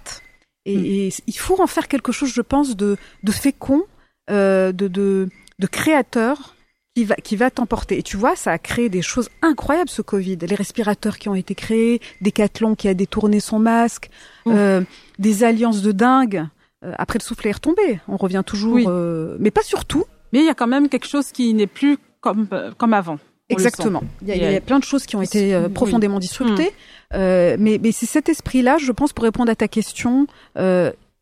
[0.68, 1.22] Et, hmm.
[1.26, 3.84] il faut en faire quelque chose, je pense, de, de fécond,
[4.30, 6.54] euh, de, de, de créateur,
[6.94, 7.98] qui va, qui va t'emporter.
[7.98, 10.36] Et tu vois, ça a créé des choses incroyables, ce Covid.
[10.36, 14.10] Les respirateurs qui ont été créés, Decathlon qui a détourné son masque,
[14.48, 14.82] euh,
[15.18, 16.46] des alliances de dingue.
[16.84, 18.00] Euh, après, le souffle est retombé.
[18.08, 20.04] On revient toujours, euh, mais pas sur tout.
[20.32, 23.18] Mais il y a quand même quelque chose qui n'est plus comme, euh, comme avant.
[23.48, 24.02] Exactement.
[24.22, 26.72] Il y, a, plein de choses qui ont été euh, profondément disruptées.
[27.12, 27.56] Hmm.
[27.58, 30.26] mais mais c'est cet esprit-là, je pense, pour répondre à ta question,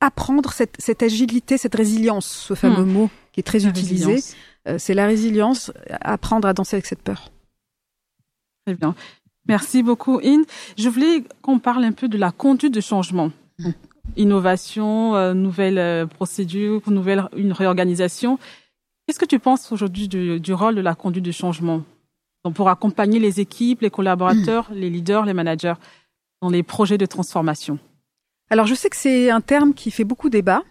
[0.01, 2.93] apprendre cette, cette agilité, cette résilience, ce fameux hmm.
[2.93, 4.18] mot qui est très utilisé.
[4.66, 7.30] Euh, c'est la résilience, apprendre à danser avec cette peur.
[8.66, 8.95] Très bien.
[9.47, 10.43] Merci beaucoup, In.
[10.76, 13.30] Je voulais qu'on parle un peu de la conduite de changement.
[14.16, 18.39] Innovation, euh, nouvelle euh, procédure, nouvelle une réorganisation.
[19.07, 21.82] Qu'est-ce que tu penses aujourd'hui du, rôle de la conduite de changement?
[22.47, 25.74] Donc pour accompagner les équipes, les collaborateurs, les leaders, les managers
[26.40, 27.80] dans les projets de transformation
[28.51, 30.62] Alors je sais que c'est un terme qui fait beaucoup débat.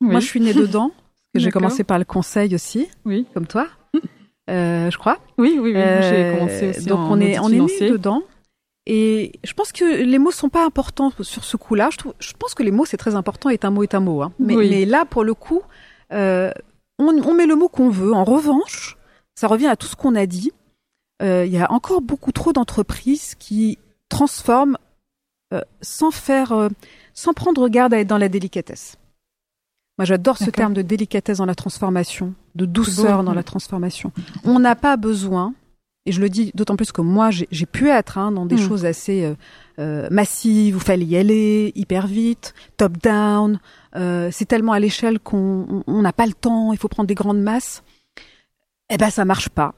[0.00, 0.92] Moi, je suis née dedans.
[1.34, 3.26] J'ai commencé par le conseil aussi, oui.
[3.34, 3.66] comme toi,
[4.50, 5.18] euh, je crois.
[5.36, 5.72] Oui, oui, oui.
[5.72, 8.22] J'ai euh, commencé aussi Donc on est on est né dedans.
[8.86, 11.88] Et je pense que les mots sont pas importants sur ce coup-là.
[11.90, 13.50] Je, trouve, je pense que les mots c'est très important.
[13.50, 14.22] Et un mot est un mot.
[14.22, 14.32] Hein.
[14.38, 15.62] Mais, mais là, pour le coup,
[16.12, 16.52] euh,
[17.00, 18.12] on, on, met le mot qu'on veut.
[18.12, 18.96] En revanche,
[19.34, 20.52] ça revient à tout ce qu'on a dit.
[21.22, 24.78] Euh, il y a encore beaucoup trop d'entreprises qui transforment
[25.52, 26.68] euh, sans faire,
[27.14, 28.96] sans prendre garde à être dans la délicatesse.
[29.98, 34.12] Moi, j'adore ce terme de délicatesse dans la transformation, de douceur dans la transformation.
[34.44, 35.52] On n'a pas besoin,
[36.06, 38.66] et je le dis d'autant plus que moi, j'ai pu être hein, dans des mm.
[38.66, 39.34] choses assez euh,
[39.78, 43.60] euh, massives, où il fallait y aller hyper vite, top-down.
[43.96, 47.42] Euh, c'est tellement à l'échelle qu'on n'a pas le temps, il faut prendre des grandes
[47.42, 47.82] masses.
[48.88, 49.74] Eh ben, ça marche pas.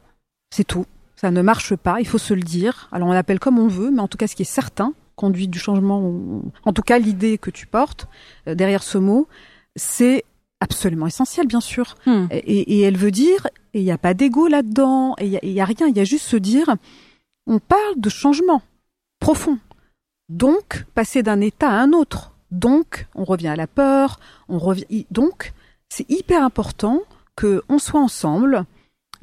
[0.50, 0.86] C'est tout.
[1.22, 2.88] Ça ne marche pas, il faut se le dire.
[2.92, 5.50] Alors, on l'appelle comme on veut, mais en tout cas, ce qui est certain, conduite
[5.50, 8.08] du changement, en tout cas, l'idée que tu portes
[8.46, 9.28] derrière ce mot,
[9.76, 10.24] c'est
[10.58, 11.94] absolument essentiel, bien sûr.
[12.06, 12.26] Hmm.
[12.30, 15.64] Et, elle veut dire, et il n'y a pas d'ego là-dedans, et il n'y a,
[15.64, 16.74] rien, il y a juste se dire,
[17.46, 18.62] on parle de changement
[19.20, 19.58] profond.
[20.28, 22.32] Donc, passer d'un état à un autre.
[22.50, 24.18] Donc, on revient à la peur,
[24.48, 25.06] on revient.
[25.12, 25.52] Donc,
[25.88, 27.00] c'est hyper important
[27.36, 28.64] que on soit ensemble,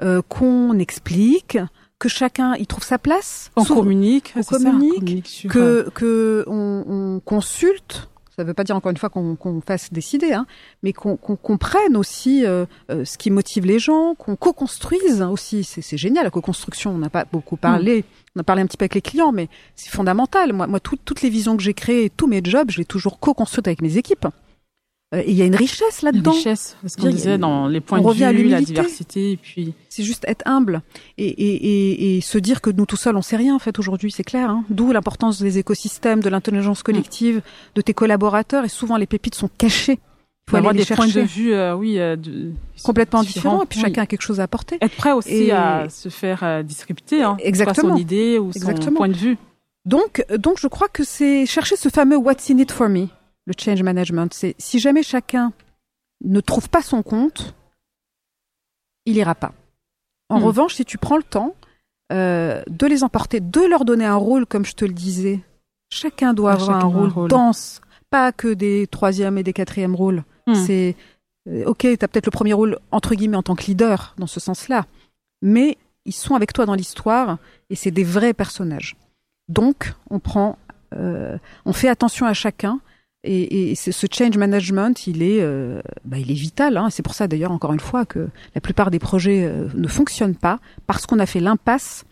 [0.01, 1.57] euh, qu'on explique,
[1.99, 8.43] que chacun y trouve sa place, on communique, on communique, que que on consulte, ça
[8.45, 10.47] ne veut pas dire encore une fois qu'on fasse décider, hein,
[10.81, 15.65] mais qu'on comprenne aussi euh, euh, ce qui motive les gens, qu'on co-construise aussi.
[15.65, 16.91] C'est génial la co-construction.
[16.91, 17.99] On n'a pas beaucoup parlé.
[17.99, 18.03] Mm.
[18.37, 20.53] On a parlé un petit peu avec les clients, mais c'est fondamental.
[20.53, 23.67] Moi, moi toutes les visions que j'ai créées, tous mes jobs, je l'ai toujours co-construite
[23.67, 24.25] avec mes équipes.
[25.15, 26.31] Euh, et il y a une richesse là-dedans.
[26.31, 29.73] Richesse, ce qu'on disait dans les points de vue, la diversité, et puis.
[29.89, 30.81] C'est juste être humble
[31.17, 33.79] et, et, et, et, se dire que nous tout seuls on sait rien en fait
[33.79, 34.49] aujourd'hui, c'est clair.
[34.49, 37.41] Hein D'où l'importance des écosystèmes, de l'intelligence collective,
[37.75, 38.65] de tes collaborateurs.
[38.65, 39.99] Et souvent les pépites sont cachées.
[40.47, 42.15] Il faut avoir des points de vue, euh, oui, euh,
[42.83, 44.79] complètement différents, et puis chacun a quelque chose à apporter.
[44.81, 49.09] Être prêt aussi à se faire euh, disrupter, hein, exactement, son idée ou son point
[49.09, 49.37] de vue.
[49.85, 53.09] Donc, donc je crois que c'est chercher ce fameux What's in it for me
[53.49, 54.33] le change management.
[54.33, 55.51] C'est si jamais chacun
[56.23, 57.55] ne trouve pas son compte,
[59.05, 59.53] il ira pas.
[60.29, 60.43] En hmm.
[60.43, 61.55] revanche, si tu prends le temps
[62.11, 65.41] euh, de les emporter, de leur donner un rôle, comme je te le disais,
[65.89, 70.23] chacun doit avoir un rôle, dense, pas que des troisièmes et des quatrièmes rôles.
[70.45, 70.53] Hmm.
[70.53, 70.95] C'est
[71.47, 74.27] euh, ok, tu as peut-être le premier rôle entre guillemets en tant que leader dans
[74.27, 74.85] ce sens-là,
[75.41, 77.39] mais ils sont avec toi dans l'histoire
[77.69, 78.95] et c'est des vrais personnages.
[79.47, 80.59] Donc, on prend,
[80.93, 82.79] euh, on fait attention à chacun
[83.23, 86.77] et, et ce change management, il est, euh, bah, il est vital.
[86.77, 86.89] Hein.
[86.89, 90.35] C'est pour ça d'ailleurs, encore une fois, que la plupart des projets euh, ne fonctionnent
[90.35, 92.05] pas parce qu'on a fait l'impasse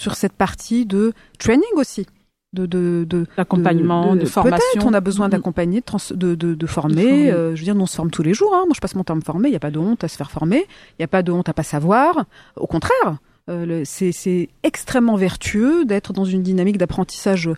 [0.00, 2.06] sur cette partie de training aussi,
[2.52, 4.58] de de d'accompagnement, de, formation.
[4.74, 5.30] Peut-être on a besoin mm-hmm.
[5.30, 7.30] d'accompagner, de, de, de, former.
[7.30, 8.54] Euh, je veux dire, on se forme tous les jours.
[8.54, 8.64] Hein.
[8.66, 9.48] Moi, je passe mon temps à me former.
[9.48, 10.66] Il n'y a pas de honte à se faire former.
[10.92, 12.26] Il n'y a pas de honte à pas savoir.
[12.56, 13.18] Au contraire.
[13.48, 17.50] Euh, c'est extrêmement vertueux d'être dans une dynamique d'apprentissage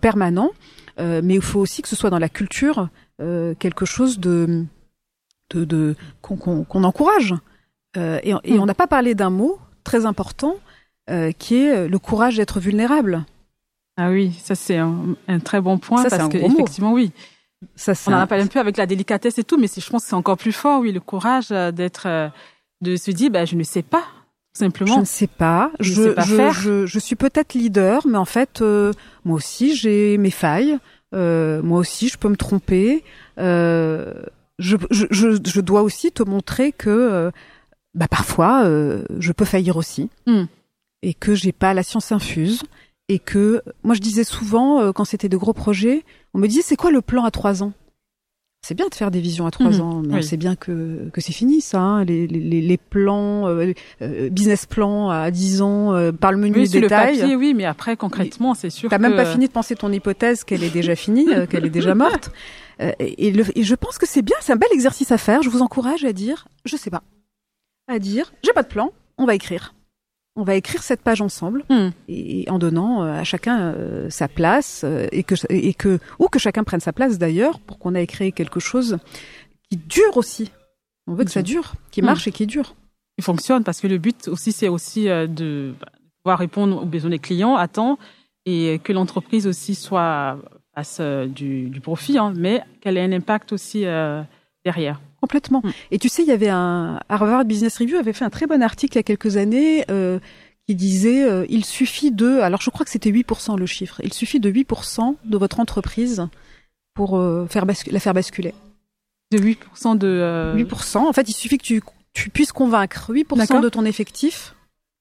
[0.00, 0.52] permanent
[0.98, 2.88] euh, mais il faut aussi que ce soit dans la culture
[3.20, 4.64] euh, quelque chose de,
[5.50, 7.34] de, de qu'on encourage.
[7.96, 8.60] Euh, et, et, hmm.
[8.60, 10.56] on n'a pas parlé d'un mot très important
[11.38, 13.26] qui est le courage d'être vulnérable.
[13.98, 17.12] Ah oui, ça c'est un, un, très bon point ça, parce que effectivement oui.
[17.76, 20.02] Ça, on en a parlé un peu avec la délicatesse et tout, mais je pense
[20.02, 22.30] que c'est encore plus fort, oui, le courage d'être,
[22.80, 24.02] de se dire, bah, je ne sais pas,
[24.54, 24.94] simplement.
[24.94, 25.70] Je ne sais pas.
[25.80, 26.52] Je, je, sais pas je, faire.
[26.52, 28.92] je, je suis peut-être leader, mais en fait, euh,
[29.24, 30.78] moi aussi, j'ai mes failles.
[31.14, 33.04] Euh, moi aussi, je peux me tromper.
[33.38, 34.12] Euh,
[34.58, 37.30] je, je, je, dois aussi te montrer que euh,
[37.94, 40.10] bah, parfois, euh, je peux faillir aussi.
[40.26, 40.44] Hmm.
[41.02, 42.62] Et que j'ai pas la science infuse.
[43.08, 46.76] Et que, moi, je disais souvent, quand c'était de gros projets, on me disait, c'est
[46.76, 47.74] quoi le plan à trois ans?
[48.64, 49.80] C'est bien de faire des visions à trois mhm.
[49.82, 51.80] ans, mais c'est bien que, que c'est fini ça.
[51.80, 52.04] Hein.
[52.06, 56.60] Les, les, les, plans, euh, euh, business plan à dix ans, euh, par le menu
[56.60, 57.16] oui, des détails.
[57.16, 58.88] Le papier, oui, mais après concrètement, c'est sûr.
[58.88, 61.94] T'as même pas fini de penser ton hypothèse qu'elle est déjà finie, qu'elle est déjà
[61.94, 62.30] morte.
[62.80, 65.42] Et, le, et, je pense que c'est bien, c'est un bel exercice à faire.
[65.42, 67.02] Je vous encourage à dire, je sais pas,
[67.86, 69.73] à dire, j'ai pas de plan, on va écrire
[70.36, 71.90] on va écrire cette page ensemble hmm.
[72.08, 76.28] et, en donnant euh, à chacun euh, sa place euh, et que et que ou
[76.28, 78.98] que chacun prenne sa place d'ailleurs pour qu'on ait créé quelque chose
[79.70, 80.50] qui dure aussi.
[81.06, 82.06] On veut que ça dure, qui hmm.
[82.06, 82.74] marche et qui dure.
[83.16, 85.74] Qui fonctionne parce que le but aussi c'est aussi de
[86.22, 87.98] pouvoir répondre aux besoins des clients à temps
[88.46, 90.38] et que l'entreprise aussi soit
[90.74, 93.82] fasse du, du profit, hein, mais qu'elle ait un impact aussi
[94.64, 95.00] derrière.
[95.24, 95.62] Complètement.
[95.64, 95.70] Mm.
[95.90, 98.62] Et tu sais, il y avait un Harvard Business Review avait fait un très bon
[98.62, 100.18] article il y a quelques années euh,
[100.68, 104.02] qui disait euh, il suffit de alors je crois que c'était 8% le chiffre.
[104.04, 106.28] Il suffit de 8% de votre entreprise
[106.92, 108.52] pour euh, faire la faire basculer.
[109.32, 110.98] De 8% de 8%.
[110.98, 114.53] En fait, il suffit que tu tu puisses convaincre 8% de ton effectif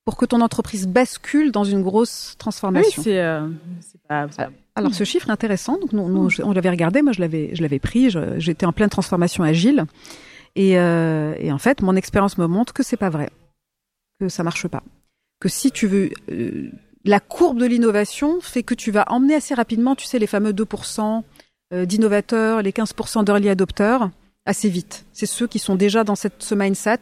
[0.05, 3.01] pour que ton entreprise bascule dans une grosse transformation.
[3.05, 3.13] Oui,
[3.81, 4.27] c'est pas,
[4.75, 5.77] alors ce chiffre est intéressant.
[5.77, 8.09] Donc nous, on l'avait regardé, moi je l'avais, je l'avais pris.
[8.37, 9.85] J'étais en pleine transformation agile,
[10.55, 13.29] et, euh, et en fait mon expérience me montre que c'est pas vrai,
[14.19, 14.83] que ça marche pas,
[15.39, 16.71] que si tu veux, euh,
[17.05, 20.53] la courbe de l'innovation fait que tu vas emmener assez rapidement, tu sais les fameux
[20.53, 21.23] 2%
[21.73, 24.09] euh, d'innovateurs, les 15% d'early adopteurs,
[24.45, 25.05] assez vite.
[25.11, 26.99] C'est ceux qui sont déjà dans cette, ce mindset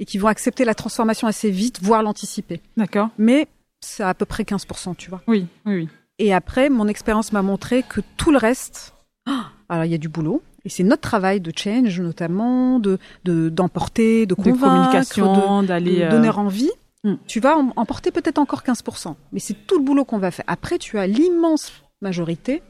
[0.00, 2.60] et qui vont accepter la transformation assez vite, voire l'anticiper.
[2.76, 3.10] D'accord.
[3.18, 3.46] Mais
[3.80, 5.22] c'est à peu près 15%, tu vois.
[5.28, 5.88] Oui, oui, oui.
[6.18, 8.94] Et après, mon expérience m'a montré que tout le reste,
[9.68, 10.42] alors il y a du boulot.
[10.64, 16.10] Et c'est notre travail de change, notamment, de d'emporter, de, convaincre, de communication, d'aller euh,
[16.10, 16.70] donner envie.
[17.02, 17.14] Hmm.
[17.26, 20.44] Tu vas emporter peut-être encore 15%, mais c'est tout le boulot qu'on va faire.
[20.48, 21.72] Après, tu as l'immense
[22.02, 22.62] majorité,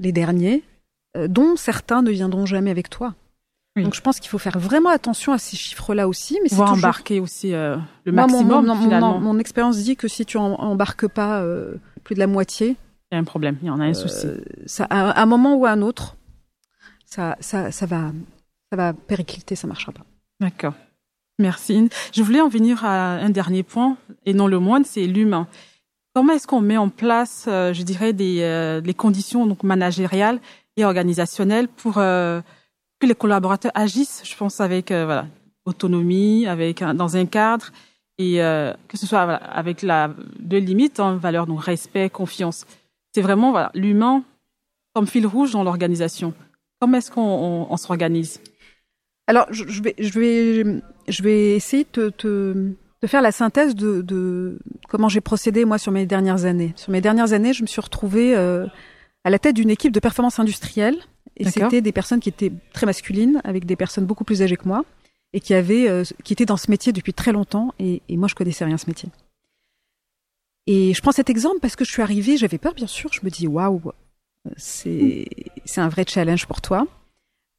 [0.00, 0.62] les derniers,
[1.16, 3.14] euh, dont certains ne viendront jamais avec toi.
[3.76, 6.72] Donc je pense qu'il faut faire vraiment attention à ces chiffres-là aussi, mais c'est toujours...
[6.72, 8.66] embarquer aussi euh, le maximum.
[8.66, 9.18] mon, finalement.
[9.18, 11.44] mon, expérience dit que si tu embarques pas
[12.04, 12.76] plus de la moitié.
[13.10, 14.26] Il y a un problème, il y en a un souci.
[14.26, 16.16] Euh, ça, à un moment ou à un autre,
[17.04, 18.12] ça, ça, ça va,
[18.70, 20.04] ça va péricliter, ça marchera pas.
[20.40, 20.74] D'accord.
[21.38, 21.88] Merci.
[22.12, 25.48] Je voulais en venir à un dernier point, et non le moindre, c'est l'humain.
[26.14, 30.38] Comment est-ce qu'on met en place, euh, je dirais, des euh, les conditions donc managériales
[30.76, 31.98] et organisationnelles pour
[33.04, 35.26] que les collaborateurs agissent, je pense, avec voilà,
[35.66, 37.70] autonomie, avec dans un cadre
[38.18, 42.66] et euh, que ce soit avec la deux limites en hein, valeur donc respect confiance.
[43.12, 44.22] C'est vraiment l'humain
[44.94, 46.32] comme fil rouge dans l'organisation.
[46.80, 48.40] Comment est-ce qu'on s'organise?
[49.26, 52.74] Alors, je, vais, essayer de,
[53.06, 56.74] faire la synthèse de, de comment j'ai procédé moi sur mes dernières années.
[56.76, 58.66] Sur mes dernières années, je me suis retrouvée euh,
[59.24, 60.96] à la tête d'une équipe de performance industrielle
[61.36, 64.68] et c'était des personnes qui étaient très masculines avec des personnes beaucoup plus âgées que
[64.68, 64.84] moi
[65.32, 68.28] et qui avaient euh, qui étaient dans ce métier depuis très longtemps et, et moi
[68.28, 69.08] je connaissais rien ce métier.
[70.66, 73.20] Et je prends cet exemple parce que je suis arrivée, j'avais peur bien sûr, je
[73.22, 73.92] me dis waouh,
[74.56, 75.26] c'est
[75.64, 76.86] c'est un vrai challenge pour toi.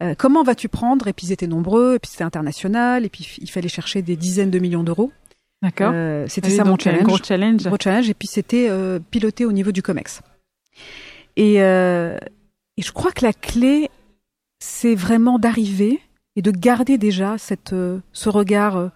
[0.03, 1.07] Euh, comment vas-tu prendre?
[1.07, 4.15] Et puis ils étaient nombreux, et puis c'était international, et puis il fallait chercher des
[4.15, 5.11] dizaines de millions d'euros.
[5.61, 5.91] D'accord.
[5.93, 7.03] Euh, c'était ça mon challenge.
[7.03, 7.63] gros challenge.
[7.63, 8.09] Gros challenge.
[8.09, 10.21] Et puis c'était euh, piloté au niveau du Comex.
[11.35, 12.17] Et, euh,
[12.77, 13.89] et je crois que la clé,
[14.59, 16.01] c'est vraiment d'arriver
[16.35, 18.91] et de garder déjà cette, euh, ce regard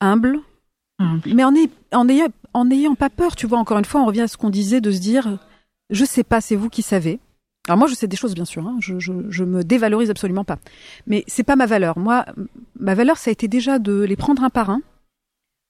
[0.00, 0.38] humble,
[1.26, 1.52] mais en,
[1.92, 3.36] en, ayant, en ayant pas peur.
[3.36, 5.38] Tu vois, encore une fois, on revient à ce qu'on disait de se dire,
[5.90, 7.18] je sais pas, c'est vous qui savez.
[7.66, 8.66] Alors moi, je sais des choses, bien sûr.
[8.66, 8.76] Hein.
[8.80, 10.58] Je, je, je, me dévalorise absolument pas.
[11.06, 11.98] Mais c'est pas ma valeur.
[11.98, 12.26] Moi,
[12.78, 14.82] ma valeur, ça a été déjà de les prendre un par un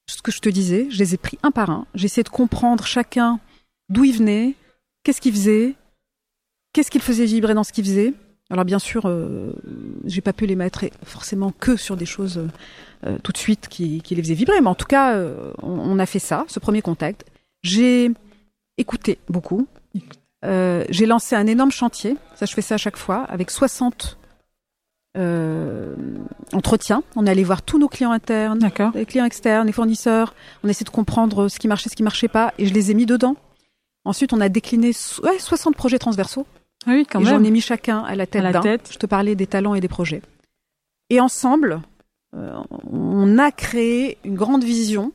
[0.07, 1.87] ce que je te disais, je les ai pris un par un.
[1.95, 3.41] J'ai essayé de comprendre chacun
[3.89, 4.55] d'où il venait,
[5.03, 5.75] qu'est-ce qu'il faisait,
[6.75, 8.13] qu'est-ce qu'il faisait vibrer dans ce qu'il faisait?
[8.51, 9.53] Alors bien sûr, euh,
[10.05, 12.47] j'ai pas pu les mettre forcément que sur des choses
[13.07, 15.99] euh, tout de suite qui, qui, les faisaient vibrer, mais en tout cas, euh, on,
[15.99, 17.25] a fait ça, ce premier contact.
[17.63, 18.11] J'ai
[18.77, 19.67] écouté beaucoup.
[20.45, 24.19] Euh, j'ai lancé un énorme chantier, ça je fais ça à chaque fois, avec 60
[25.17, 25.95] euh,
[26.53, 27.03] entretien.
[27.17, 28.59] On est allé voir tous nos clients internes,
[28.95, 30.35] les clients externes, les fournisseurs.
[30.63, 32.91] On a essayé de comprendre ce qui marchait, ce qui marchait pas, et je les
[32.91, 33.37] ai mis dedans.
[34.05, 34.91] Ensuite, on a décliné
[35.23, 36.47] ouais, 60 projets transversaux.
[36.87, 38.63] Ah oui, quand et J'en ai mis chacun à la tête d'un.
[38.63, 40.23] Je te parlais des talents et des projets.
[41.11, 41.81] Et ensemble,
[42.37, 42.57] euh,
[42.91, 45.13] on a créé une grande vision,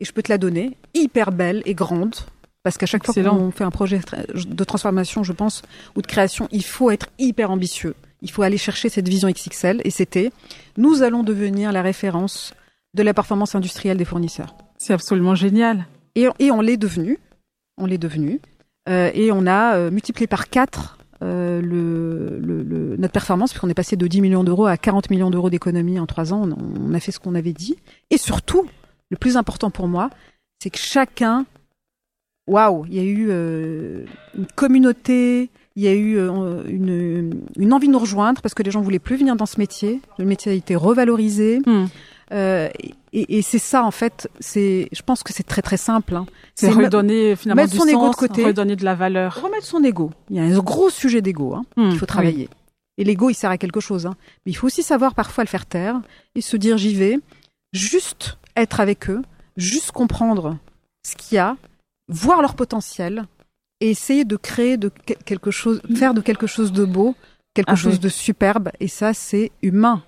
[0.00, 2.14] et je peux te la donner, hyper belle et grande.
[2.62, 4.00] Parce qu'à chaque fois qu'on fait un projet
[4.34, 5.62] de transformation, je pense,
[5.96, 9.80] ou de création, il faut être hyper ambitieux il faut aller chercher cette vision XXL
[9.84, 10.30] et c'était
[10.76, 12.54] nous allons devenir la référence
[12.94, 14.54] de la performance industrielle des fournisseurs.
[14.78, 15.86] C'est absolument génial.
[16.14, 17.18] Et, et on l'est devenu,
[17.76, 18.40] on l'est devenu,
[18.88, 23.74] euh, et on a euh, multiplié par 4 euh, le, le, notre performance, puisqu'on est
[23.74, 26.48] passé de 10 millions d'euros à 40 millions d'euros d'économie en 3 ans.
[26.48, 27.76] On, on, a fait ce qu'on avait dit.
[28.10, 28.66] Et surtout,
[29.10, 30.10] le plus important pour moi,
[30.62, 31.44] c'est que chacun,
[32.46, 34.04] waouh, il y a eu euh,
[34.36, 38.62] une communauté, il y a eu euh, une, une, envie de nous rejoindre parce que
[38.62, 40.00] les gens voulaient plus venir dans ce métier.
[40.18, 41.60] Le métier a été revalorisé.
[41.66, 41.86] Hmm.
[42.32, 42.68] Euh,
[43.12, 44.28] et, et c'est ça en fait.
[44.38, 46.14] C'est, je pense que c'est très très simple.
[46.16, 46.26] Hein.
[46.54, 49.82] C'est redonner finalement mettre du son sens, de côté, redonner de la valeur, remettre son
[49.82, 50.10] ego.
[50.30, 51.90] Il y a un gros sujet d'ego hein, hmm.
[51.90, 52.48] qu'il faut travailler.
[52.98, 54.06] Et l'ego, il sert à quelque chose.
[54.06, 54.16] Hein.
[54.44, 56.00] Mais il faut aussi savoir parfois le faire taire
[56.34, 57.18] et se dire j'y vais.
[57.72, 59.22] Juste être avec eux,
[59.56, 60.58] juste comprendre
[61.06, 61.56] ce qu'il y a,
[62.08, 63.26] voir leur potentiel
[63.80, 64.90] et essayer de créer de
[65.24, 67.14] quelque chose, faire de quelque chose de beau,
[67.54, 68.70] quelque ah chose de superbe.
[68.80, 70.02] Et ça, c'est humain.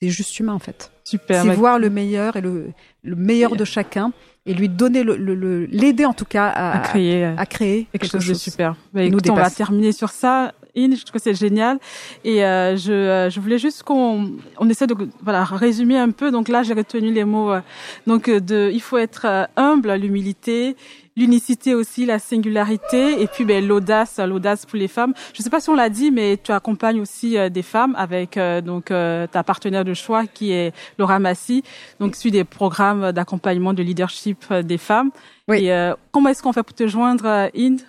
[0.00, 0.92] C'est juste humain en fait.
[1.04, 1.42] Super.
[1.42, 2.70] C'est voir le meilleur et le,
[3.02, 4.12] le meilleur de chacun
[4.46, 8.06] et lui donner le, le, l'aider en tout cas à, à créer, à créer quelque,
[8.06, 8.76] chose, de super.
[8.94, 10.52] Bah, écoute, on va terminer sur ça.
[10.76, 11.78] In, je trouve que c'est génial.
[12.24, 16.30] Et euh, je, euh, je voulais juste qu'on on essaie de voilà résumer un peu.
[16.30, 17.52] Donc là, j'ai retenu les mots.
[17.52, 17.60] Euh,
[18.06, 20.76] donc de, il faut être humble, l'humilité,
[21.18, 25.12] l'unicité aussi, la singularité, et puis ben, l'audace, l'audace pour les femmes.
[25.34, 27.94] Je ne sais pas si on l'a dit, mais tu accompagnes aussi euh, des femmes
[27.98, 31.64] avec euh, donc euh, ta partenaire de choix qui est Laura Massy,
[31.98, 35.10] donc suit des programmes d'accompagnement de leadership des femmes.
[35.48, 35.66] Oui.
[35.66, 37.80] Et comment est-ce qu'on fait pour te joindre, Inde?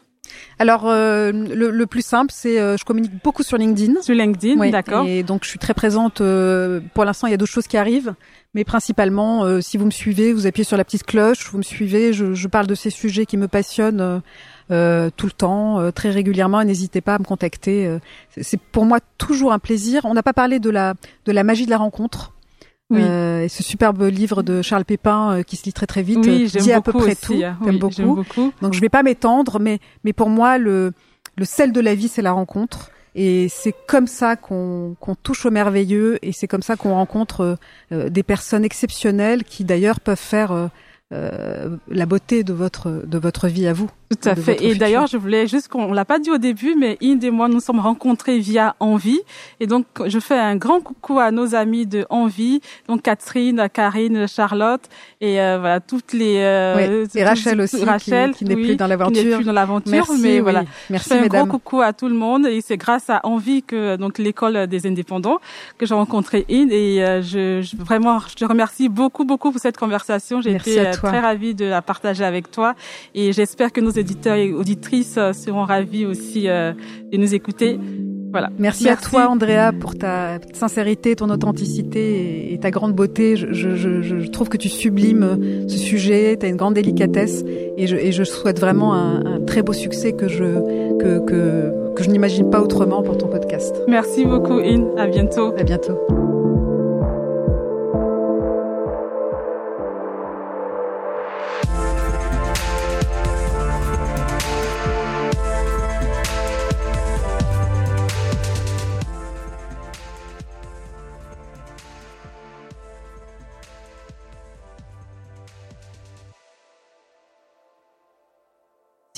[0.59, 1.31] Alors le,
[1.71, 4.01] le, plus simple, c'est je communique beaucoup sur LinkedIn.
[4.01, 5.05] Sur LinkedIn, d'accord.
[5.05, 6.17] Et donc je suis très présente.
[6.93, 8.13] pour l'instant, il y a d'autres choses qui arrivent,
[8.53, 11.63] mais principalement, euh, si vous me suivez, vous appuyez sur la petite cloche, vous me
[11.63, 14.19] suivez, je, je parle de ces sujets qui me passionnent euh,
[14.71, 16.63] euh tout le temps, très régulièrement.
[16.63, 17.97] N'hésitez pas à me contacter.
[18.39, 20.05] C'est pour moi toujours un plaisir.
[20.05, 20.93] On n'a pas parlé de la
[21.25, 22.33] de la magie de la rencontre.
[22.91, 23.01] Oui.
[23.01, 26.71] Euh, ce superbe livre de Charles Pépin qui se lit très très vite oui, dit
[26.71, 27.39] à peu près tout.
[27.43, 27.57] Hein.
[27.61, 28.15] Oui, beaucoup.
[28.15, 28.53] beaucoup.
[28.61, 30.93] Donc je vais pas m'étendre, mais mais pour moi le
[31.35, 32.89] le sel de la vie c'est la rencontre.
[33.15, 37.57] Et c'est comme ça qu'on touche au merveilleux et c'est comme ça qu'on rencontre
[37.91, 40.69] euh, des personnes exceptionnelles qui d'ailleurs peuvent faire
[41.11, 43.89] euh, euh, la beauté de votre de votre vie à vous.
[44.09, 44.63] Tout à fait.
[44.63, 47.47] Et d'ailleurs, je voulais juste qu'on l'a pas dit au début, mais Inde et moi
[47.47, 49.19] nous sommes rencontrés via Envie.
[49.59, 54.27] Et donc, je fais un grand coucou à nos amis de Envie, donc Catherine, Karine,
[54.27, 54.81] Charlotte
[55.21, 59.21] et euh, voilà toutes les euh, et Rachel aussi, Rachel qui, n'est plus dans l'aventure.
[59.21, 60.39] Qui n'est plus dans l'aventure, Merci, mais oui.
[60.39, 60.63] voilà.
[60.89, 63.61] Merci, je fais un gros coucou à tout le monde et c'est grâce à Envie
[63.61, 65.39] que donc l'école des indépendants
[65.77, 69.61] que j'ai rencontré Inde et euh, je, je, vraiment je te remercie beaucoup beaucoup pour
[69.61, 70.41] cette conversation.
[70.41, 72.75] J'ai été euh, très ravie de la partager avec toi
[73.15, 76.73] et j'espère que nos éditeurs et auditrices euh, seront ravis aussi euh,
[77.11, 77.79] de nous écouter.
[78.31, 78.49] Voilà.
[78.59, 83.35] Merci, à toi, Andrea, pour ta sincérité, ton authenticité et, ta grande beauté.
[83.35, 86.37] Je, je, je, je, trouve que tu sublimes ce sujet.
[86.39, 87.43] Tu as une grande délicatesse
[87.77, 90.43] et je, et je souhaite vraiment un, un, très beau succès que je
[90.99, 93.75] que que, que je n'imagine pas autrement pour ton podcast.
[93.87, 94.95] Merci beaucoup, In.
[94.97, 95.51] À bientôt.
[95.57, 96.28] À bientôt.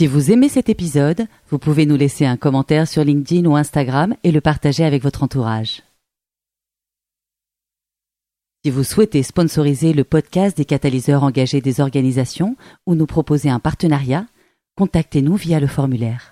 [0.01, 4.15] Si vous aimez cet épisode, vous pouvez nous laisser un commentaire sur LinkedIn ou Instagram
[4.23, 5.83] et le partager avec votre entourage.
[8.65, 12.55] Si vous souhaitez sponsoriser le podcast des catalyseurs engagés des organisations
[12.87, 14.25] ou nous proposer un partenariat,
[14.75, 16.30] contactez-nous via le formulaire.